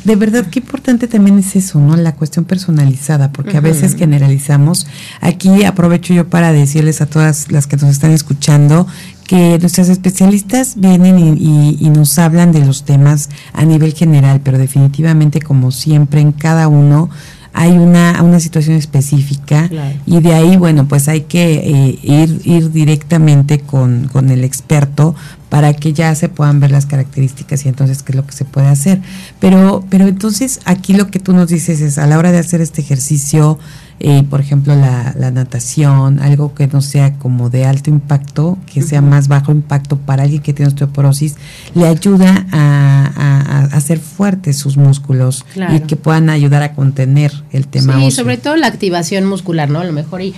[0.04, 1.96] de verdad qué importante también es eso, ¿no?
[1.96, 4.88] La cuestión personalizada, porque a veces generalizamos.
[5.20, 8.88] Aquí aprovecho yo para decirles a todas las que nos están escuchando
[9.28, 15.42] que nuestras especialistas vienen y, nos hablan de los temas a nivel general, pero definitivamente
[15.42, 17.10] como siempre en cada uno
[17.54, 19.70] hay una, una situación específica
[20.06, 25.16] y de ahí, bueno, pues hay que eh, ir, ir directamente con, con el experto
[25.52, 28.46] para que ya se puedan ver las características y entonces qué es lo que se
[28.46, 29.02] puede hacer.
[29.42, 32.62] Pero, pero entonces aquí lo que tú nos dices es a la hora de hacer
[32.62, 33.60] este ejercicio,
[34.00, 39.02] eh, por ejemplo, la, natación, algo que no sea como de alto impacto, que sea
[39.02, 41.36] más bajo impacto para alguien que tiene osteoporosis,
[41.76, 48.00] le ayuda a, hacer fuertes sus músculos y que puedan ayudar a contener el tema.
[48.00, 49.80] Sí, sobre todo la activación muscular, ¿no?
[49.80, 50.34] A lo mejor y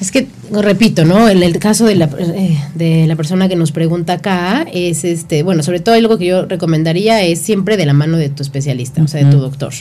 [0.00, 1.28] es que, repito, ¿no?
[1.28, 5.42] En el caso de la, eh, de la persona que nos pregunta acá, es este,
[5.42, 9.02] bueno, sobre todo algo que yo recomendaría es siempre de la mano de tu especialista,
[9.02, 9.72] o sea, de tu doctor.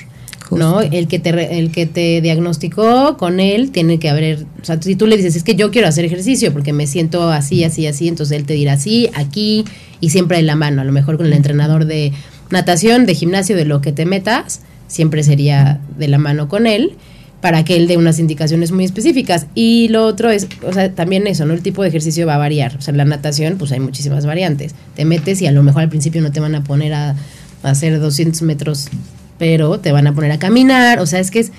[0.51, 0.81] ¿no?
[0.81, 4.95] El que te el que te diagnosticó con él tiene que haber, o sea, si
[4.95, 8.07] tú le dices, "Es que yo quiero hacer ejercicio porque me siento así, así, así",
[8.07, 9.65] entonces él te dirá, "Sí, aquí"
[9.99, 12.13] y siempre en la mano, a lo mejor con el entrenador de
[12.49, 16.93] natación, de gimnasio, de lo que te metas, siempre sería de la mano con él.
[17.41, 19.47] Para que él dé unas indicaciones muy específicas.
[19.53, 21.53] Y lo otro es, o sea, también eso, ¿no?
[21.53, 22.75] El tipo de ejercicio va a variar.
[22.77, 24.73] O sea, la natación, pues hay muchísimas variantes.
[24.95, 27.11] Te metes y a lo mejor al principio no te van a poner a,
[27.63, 28.89] a hacer 200 metros,
[29.37, 30.99] pero te van a poner a caminar.
[30.99, 31.51] O sea, es que es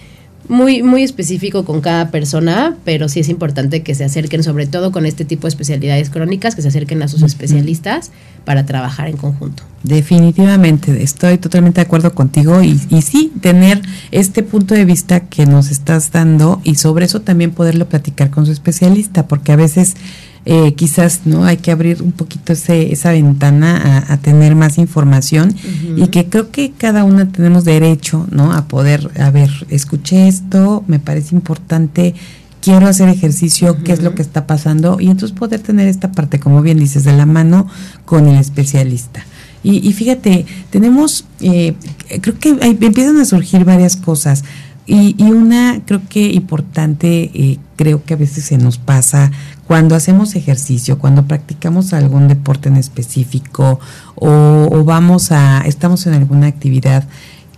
[0.49, 4.93] muy, muy específico con cada persona, pero sí es importante que se acerquen, sobre todo
[4.93, 8.11] con este tipo de especialidades crónicas, que se acerquen a sus especialistas
[8.45, 9.63] para trabajar en conjunto.
[9.83, 15.47] Definitivamente, estoy totalmente de acuerdo contigo y, y sí, tener este punto de vista que
[15.47, 19.97] nos estás dando y sobre eso también poderlo platicar con su especialista, porque a veces
[20.45, 25.55] eh, quizás no hay que abrir un poquito ese, esa ventana a, tener más información
[25.97, 30.85] y que creo que cada una tenemos derecho no a poder a ver escuché esto
[30.87, 32.15] me parece importante
[32.61, 36.41] quiero hacer ejercicio qué es lo que está pasando y entonces poder tener esta parte
[36.41, 37.67] como bien dices de la mano
[38.05, 39.25] con el especialista.
[39.65, 41.75] Y, fíjate tenemos eh,
[42.21, 44.45] creo que empiezan a surgir varias cosas
[44.89, 49.31] y, y, una creo que importante, eh, creo que a veces se nos pasa
[49.67, 53.81] cuando hacemos ejercicio, cuando practicamos algún deporte en específico
[54.15, 57.07] o, vamos a, estamos en alguna actividad,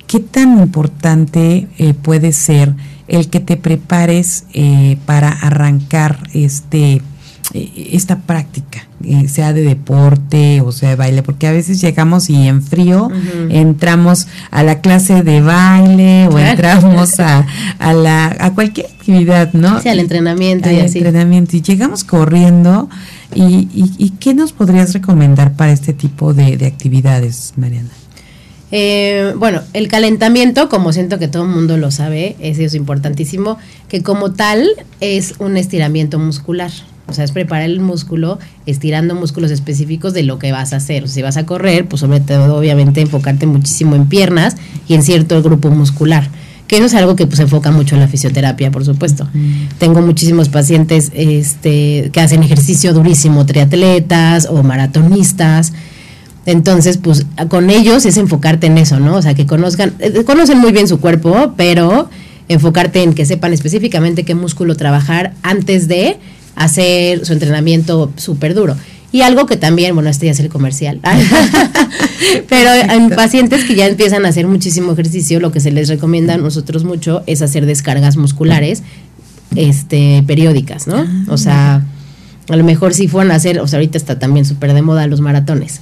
[0.09, 2.75] ¿qué tan importante eh, puede ser
[3.07, 7.01] el que te prepares eh, para arrancar este
[7.53, 12.47] esta práctica, eh, sea de deporte o sea de baile, porque a veces llegamos y
[12.47, 13.11] en frío
[13.49, 17.47] entramos a la clase de baile o entramos a,
[17.79, 19.81] a, la, a cualquier actividad, ¿no?
[19.81, 20.99] Sí, al entrenamiento y así.
[20.99, 22.89] entrenamiento y llegamos corriendo.
[23.35, 27.91] Y, y, qué nos podrías recomendar para este tipo de, actividades, Mariana?
[28.73, 33.57] Eh, bueno, el calentamiento, como siento que todo el mundo lo sabe, eso es importantísimo,
[33.89, 34.69] que como tal
[35.01, 36.73] es un estiramiento muscular.
[37.11, 41.09] O sea, es preparar el músculo estirando músculos específicos de lo que vas a hacer.
[41.09, 44.57] si vas a correr, pues sobre todo obviamente enfocarte muchísimo en piernas
[44.89, 46.29] y en cierto grupo muscular.
[46.67, 49.29] Que eso es algo que pues se enfoca mucho en la fisioterapia, por supuesto.
[49.79, 55.73] Tengo muchísimos pacientes este, que hacen ejercicio durísimo, triatletas o maratonistas.
[56.47, 59.17] Entonces, pues con ellos es enfocarte en eso, ¿no?
[59.17, 62.09] O sea, que conozcan, eh, conocen muy bien su cuerpo, pero
[62.51, 66.19] enfocarte en que sepan específicamente qué músculo trabajar antes de
[66.61, 68.77] hacer su entrenamiento súper duro.
[69.13, 71.01] Y algo que también, bueno, este ya es el comercial,
[72.49, 76.35] pero en pacientes que ya empiezan a hacer muchísimo ejercicio, lo que se les recomienda
[76.35, 78.85] a nosotros mucho es hacer descargas musculares
[79.57, 80.99] este, periódicas, ¿no?
[80.99, 81.85] Ah, o sea,
[82.51, 85.07] a lo mejor si fueran a hacer, o sea, ahorita está también súper de moda
[85.07, 85.81] los maratones.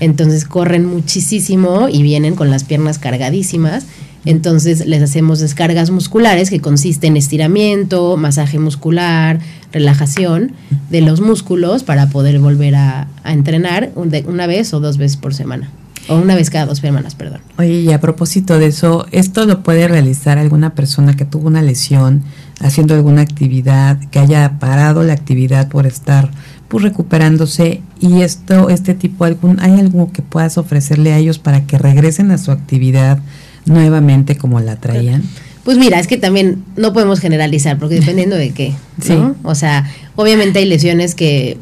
[0.00, 3.86] Entonces corren muchísimo y vienen con las piernas cargadísimas
[4.24, 9.38] entonces les hacemos descargas musculares que consisten en estiramiento, masaje muscular,
[9.72, 10.52] relajación
[10.90, 15.70] de los músculos para poder volver a, entrenar una vez o dos veces por semana.
[16.08, 17.40] O una vez cada dos semanas, perdón.
[17.58, 21.62] Oye, y a propósito de eso, ¿esto lo puede realizar alguna persona que tuvo una
[21.62, 22.22] lesión
[22.60, 26.30] haciendo alguna actividad, que haya parado la actividad por estar
[26.68, 31.66] pues recuperándose y esto, este tipo, algún, ¿hay algo que puedas ofrecerle a ellos para
[31.66, 33.18] que regresen a su actividad
[33.64, 35.22] nuevamente como la traían?
[35.64, 38.74] Pues mira, es que también no podemos generalizar, porque dependiendo de qué,
[39.08, 39.36] ¿no?
[39.42, 41.58] O sea, obviamente hay lesiones que,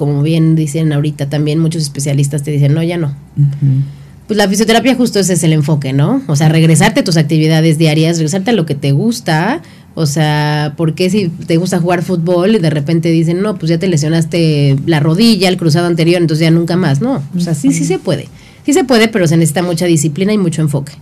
[0.00, 3.14] como bien dicen ahorita también, muchos especialistas te dicen, no, ya no.
[4.26, 6.22] Pues la fisioterapia justo ese es el enfoque, ¿no?
[6.26, 9.60] O sea, regresarte a tus actividades diarias, regresarte a lo que te gusta,
[9.94, 13.78] o sea, porque si te gusta jugar fútbol y de repente dicen, no, pues ya
[13.78, 17.22] te lesionaste la rodilla, el cruzado anterior, entonces ya nunca más, ¿no?
[17.36, 18.26] O sea, sí, sí se puede.
[18.64, 20.92] Sí se puede, pero se necesita mucha disciplina y mucho enfoque.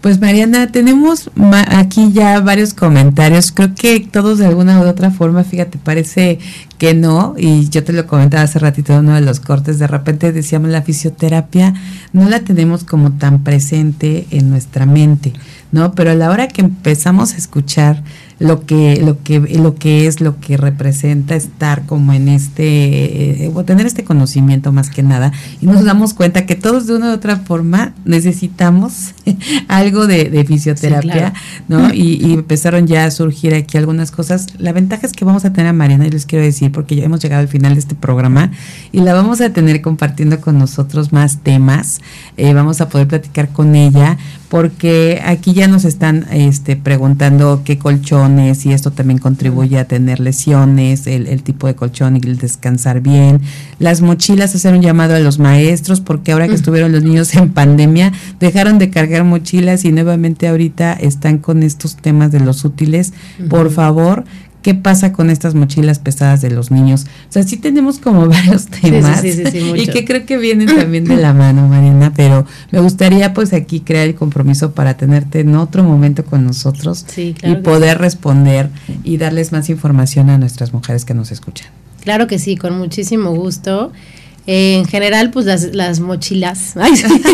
[0.00, 1.30] Pues Mariana, tenemos
[1.68, 3.52] aquí ya varios comentarios.
[3.52, 6.38] Creo que todos de alguna u otra forma, fíjate, parece
[6.78, 9.86] que no, y yo te lo comentaba hace ratito en uno de los cortes, de
[9.86, 11.74] repente decíamos la fisioterapia
[12.14, 15.34] no la tenemos como tan presente en nuestra mente,
[15.72, 15.92] ¿no?
[15.92, 18.02] Pero a la hora que empezamos a escuchar
[18.40, 23.52] lo que, lo que, lo que es, lo que representa estar como en este, eh,
[23.54, 25.30] o tener este conocimiento más que nada,
[25.60, 29.14] y nos damos cuenta que todos de una u otra forma necesitamos
[29.68, 31.34] algo de, fisioterapia,
[31.68, 31.90] ¿no?
[32.00, 34.46] Y, y, empezaron ya a surgir aquí algunas cosas.
[34.58, 37.04] La ventaja es que vamos a tener a Mariana, y les quiero decir, porque ya
[37.04, 38.52] hemos llegado al final de este programa,
[38.90, 42.00] y la vamos a tener compartiendo con nosotros más temas,
[42.38, 44.16] eh, vamos a poder platicar con ella,
[44.50, 50.18] porque aquí ya nos están este, preguntando qué colchones y esto también contribuye a tener
[50.18, 53.40] lesiones, el, tipo de colchón y el descansar bien.
[53.78, 57.50] Las mochilas, hacer un llamado a los maestros, porque ahora que estuvieron los niños en
[57.50, 63.12] pandemia, dejaron de cargar mochilas y nuevamente ahorita están con estos temas de los útiles.
[63.48, 64.24] Por favor,
[64.62, 67.06] qué pasa con estas mochilas pesadas de los niños.
[67.28, 71.32] O sea, sí tenemos como varios temas y que creo que vienen también de la
[71.32, 76.24] mano, Mariana, pero me gustaría pues aquí crear el compromiso para tenerte en otro momento
[76.24, 78.70] con nosotros y poder responder
[79.04, 81.68] y darles más información a nuestras mujeres que nos escuchan.
[82.02, 83.92] Claro que sí, con muchísimo gusto.
[84.46, 86.74] en general, pues las, las mochilas.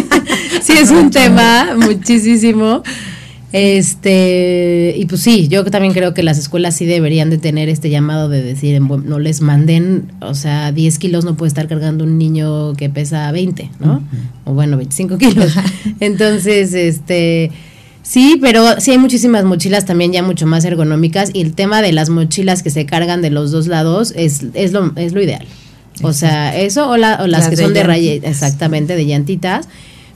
[0.62, 2.83] sí, es un tema muchísimo.
[3.53, 7.90] Este, y pues sí, yo también creo que las escuelas sí deberían de tener este
[7.90, 12.18] llamado de decir, no les manden, o sea, 10 kilos no puede estar cargando un
[12.18, 14.03] niño que pesa 20, ¿no?
[14.44, 15.55] O bueno, 25 kilos.
[16.01, 17.53] Entonces, este,
[18.03, 21.92] sí, pero sí hay muchísimas mochilas también ya mucho más ergonómicas y el tema de
[21.92, 25.47] las mochilas que se cargan de los dos lados es, es, lo, es lo ideal.
[26.03, 29.68] O sea, eso o, las, que son de rayas, exactamente, de llantitas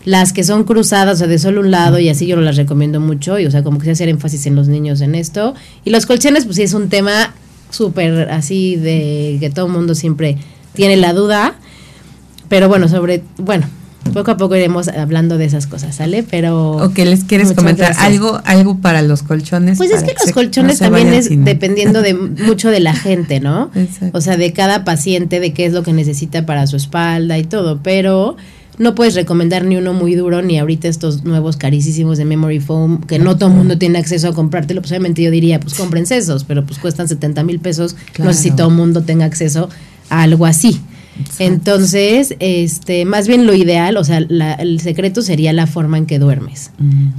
[0.04, 2.56] las que son cruzadas, o sea, de solo un lado y así yo no las
[2.56, 5.54] recomiendo mucho, y o sea, como que se hace énfasis en los niños en esto.
[5.84, 7.34] Y los colchones, pues sí es un tema
[7.70, 10.36] súper así de que todo el mundo siempre
[10.72, 11.54] tiene la duda,
[12.48, 13.66] pero bueno, sobre, bueno,
[14.14, 16.24] poco a poco iremos hablando de esas cosas, ¿sale?
[16.28, 16.72] Pero...
[16.72, 17.94] ¿O que les quieres comentar?
[17.98, 19.78] ¿Algo algo para los colchones?
[19.78, 23.70] Pues es que los colchones también es dependiendo de mucho de la gente, ¿no?
[24.12, 27.44] O sea, de cada paciente, de qué es lo que necesita para su espalda y
[27.44, 28.36] todo, pero
[28.80, 33.02] no puedes recomendar ni uno muy duro, ni ahorita estos nuevos carísimos de Memory Foam,
[33.02, 34.80] que no todo el mundo tiene acceso a comprártelo.
[34.80, 37.94] Pues obviamente yo diría, pues compren esos, pero pues cuestan 70 mil pesos.
[38.18, 39.68] No sé si todo el mundo tenga acceso
[40.08, 40.80] a algo así.
[41.38, 46.18] Entonces, este, más bien lo ideal, o sea, el secreto sería la forma en que
[46.18, 46.70] duermes.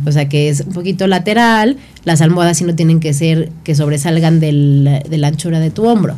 [0.08, 3.76] O sea, que es un poquito lateral, las almohadas sí no tienen que ser que
[3.76, 6.16] sobresalgan del, de la anchura de tu hombro,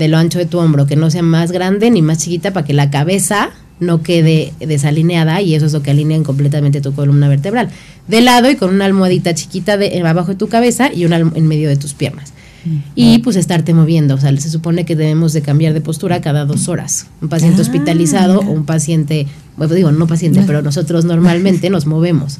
[0.00, 2.66] de lo ancho de tu hombro, que no sea más grande ni más chiquita para
[2.66, 7.28] que la cabeza no quede desalineada y eso es lo que alinea completamente tu columna
[7.28, 7.68] vertebral.
[8.08, 11.46] De lado y con una almohadita chiquita de, abajo de tu cabeza y una en
[11.46, 12.32] medio de tus piernas.
[12.64, 12.76] Mm.
[12.94, 16.44] Y pues estarte moviendo, o sea, se supone que debemos de cambiar de postura cada
[16.44, 17.06] dos horas.
[17.20, 21.86] Un paciente ah, hospitalizado o un paciente, bueno, digo, no paciente, pero nosotros normalmente nos
[21.86, 22.38] movemos.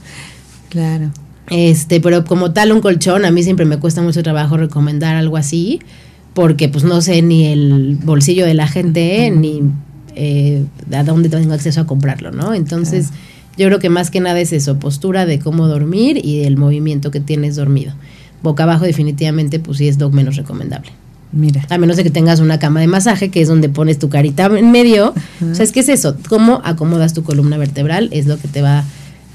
[0.71, 1.11] Claro.
[1.51, 5.37] Este, pero como tal un colchón, a mí siempre me cuesta mucho trabajo recomendar algo
[5.37, 5.81] así,
[6.33, 9.63] porque pues no sé ni el bolsillo de la gente, ni
[10.15, 12.55] eh, a dónde tengo acceso a comprarlo, ¿no?
[12.55, 13.11] Entonces,
[13.57, 17.11] yo creo que más que nada es eso, postura de cómo dormir y el movimiento
[17.11, 17.95] que tienes dormido.
[18.43, 20.91] Boca abajo definitivamente, pues sí es lo menos recomendable.
[21.33, 21.67] Mira.
[21.69, 24.47] A menos de que tengas una cama de masaje, que es donde pones tu carita
[24.47, 25.15] en medio.
[25.51, 28.63] O sea, es que es eso, cómo acomodas tu columna vertebral es lo que te
[28.63, 28.85] va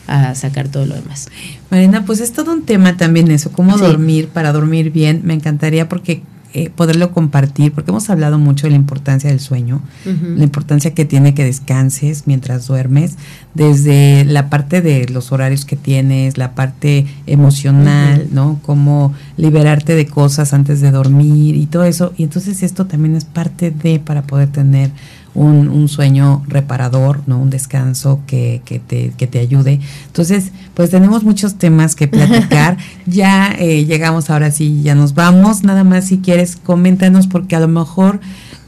[0.07, 1.27] a sacar todo lo demás.
[1.69, 5.21] Marina, pues es todo un tema también eso, cómo dormir para dormir bien.
[5.23, 6.23] Me encantaría porque
[6.53, 11.05] eh, poderlo compartir, porque hemos hablado mucho de la importancia del sueño, la importancia que
[11.05, 13.17] tiene que descanses mientras duermes,
[13.53, 18.59] desde la parte de los horarios que tienes, la parte emocional, ¿no?
[18.63, 22.13] Cómo liberarte de cosas antes de dormir y todo eso.
[22.17, 24.89] Y entonces esto también es parte de para poder tener
[25.33, 27.39] un, sueño reparador, ¿no?
[27.39, 29.79] Un descanso que, que, te, que te ayude.
[30.07, 32.77] Entonces, pues tenemos muchos temas que platicar.
[33.05, 35.63] ya eh, llegamos ahora sí, ya nos vamos.
[35.63, 38.19] Nada más si quieres, coméntanos porque a lo mejor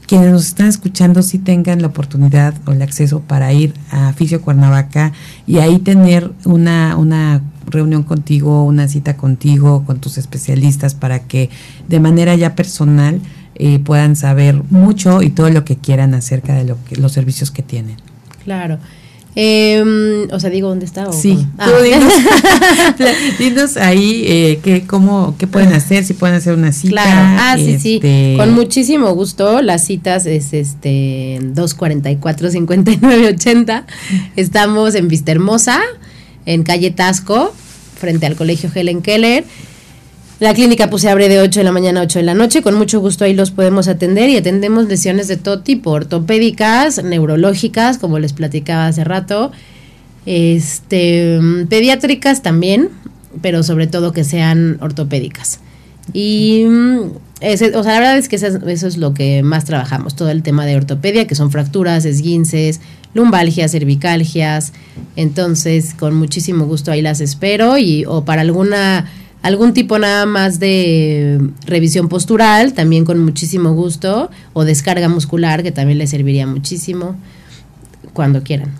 [0.06, 4.42] quienes nos están escuchando sí tengan la oportunidad o el acceso para ir a Fisio
[4.42, 5.12] Cuernavaca
[5.46, 11.50] y ahí tener una, una reunión contigo, una cita contigo, con tus especialistas para que
[11.88, 13.20] de manera ya personal
[13.58, 17.50] y puedan saber mucho y todo lo que quieran acerca de lo que, los servicios
[17.50, 17.96] que tienen.
[18.44, 18.78] Claro.
[19.34, 21.10] Em, o sea, digo, ¿dónde está?
[21.10, 21.66] sí, ah.
[23.38, 27.02] dinos, ahí eh, qué, cómo, qué pueden hacer, si pueden hacer una cita.
[27.02, 29.62] Claro, ah, sí, sí, este, con muchísimo gusto.
[29.62, 33.84] Las citas es este 244-5980.
[34.36, 35.80] Estamos en Vista Hermosa,
[36.44, 37.54] en calle Tasco,
[37.98, 39.46] frente al Colegio Helen Keller.
[40.42, 42.62] La clínica pues se abre de 8 de la mañana a 8 de la noche,
[42.62, 47.96] con mucho gusto ahí los podemos atender y atendemos lesiones de todo tipo, ortopédicas, neurológicas,
[47.96, 49.52] como les platicaba hace rato,
[50.26, 51.38] este,
[51.68, 52.88] pediátricas también,
[53.40, 55.60] pero sobre todo que sean ortopédicas.
[56.12, 56.64] Y
[57.40, 58.48] ese, o sea, la verdad es que eso,
[58.88, 62.80] es lo que más trabajamos, todo el tema de ortopedia, que son fracturas, esguinces,
[63.14, 64.72] lumbalgias, cervicalgias.
[65.14, 69.06] Entonces, con muchísimo gusto ahí las espero y o para alguna
[69.42, 75.72] algún tipo nada más de revisión postural, también con muchísimo gusto, o descarga muscular, que
[75.72, 77.16] también le serviría muchísimo,
[78.12, 78.70] cuando quieran.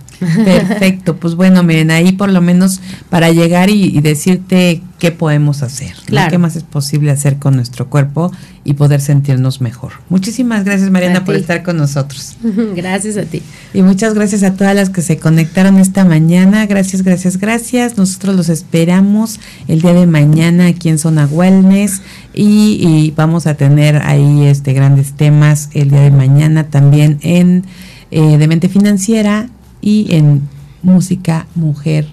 [0.44, 5.94] Perfecto, pues bueno, miren, ahí por lo menos para llegar y, decirte qué podemos hacer,
[6.30, 8.32] qué más es posible hacer con nuestro cuerpo
[8.64, 9.92] y poder sentirnos mejor.
[10.08, 12.36] Muchísimas gracias Mariana por estar con nosotros.
[12.76, 13.42] Gracias a ti.
[13.74, 16.66] Y muchas gracias a todas las que se conectaron esta mañana.
[16.66, 17.96] Gracias, gracias, gracias.
[17.96, 22.02] Nosotros los esperamos el día de mañana aquí en Zona Wellness
[22.34, 27.64] y, vamos a tener ahí este grandes temas el día de mañana también en
[28.10, 29.48] eh, de mente financiera
[29.82, 30.48] y en
[30.82, 32.06] música, mujer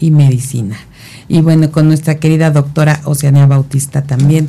[0.00, 0.76] y medicina.
[1.28, 4.48] Y bueno, con nuestra querida doctora Oceania Bautista también.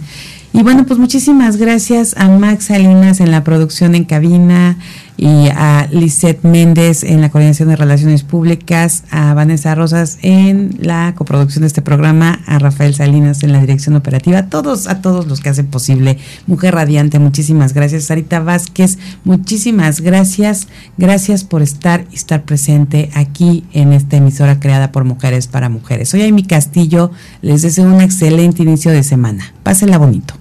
[0.53, 4.77] Y bueno, pues muchísimas gracias a Max Salinas en la producción en cabina
[5.17, 11.13] y a Lisette Méndez en la coordinación de relaciones públicas, a Vanessa Rosas en la
[11.15, 15.27] coproducción de este programa, a Rafael Salinas en la dirección operativa, a todos, a todos
[15.27, 18.05] los que hacen posible Mujer Radiante, muchísimas gracias.
[18.05, 20.67] Sarita Vázquez, muchísimas gracias.
[20.97, 26.09] Gracias por estar y estar presente aquí en esta emisora creada por Mujeres para Mujeres.
[26.09, 29.53] Soy Amy Castillo, les deseo un excelente inicio de semana.
[29.63, 30.40] Pásenla bonito.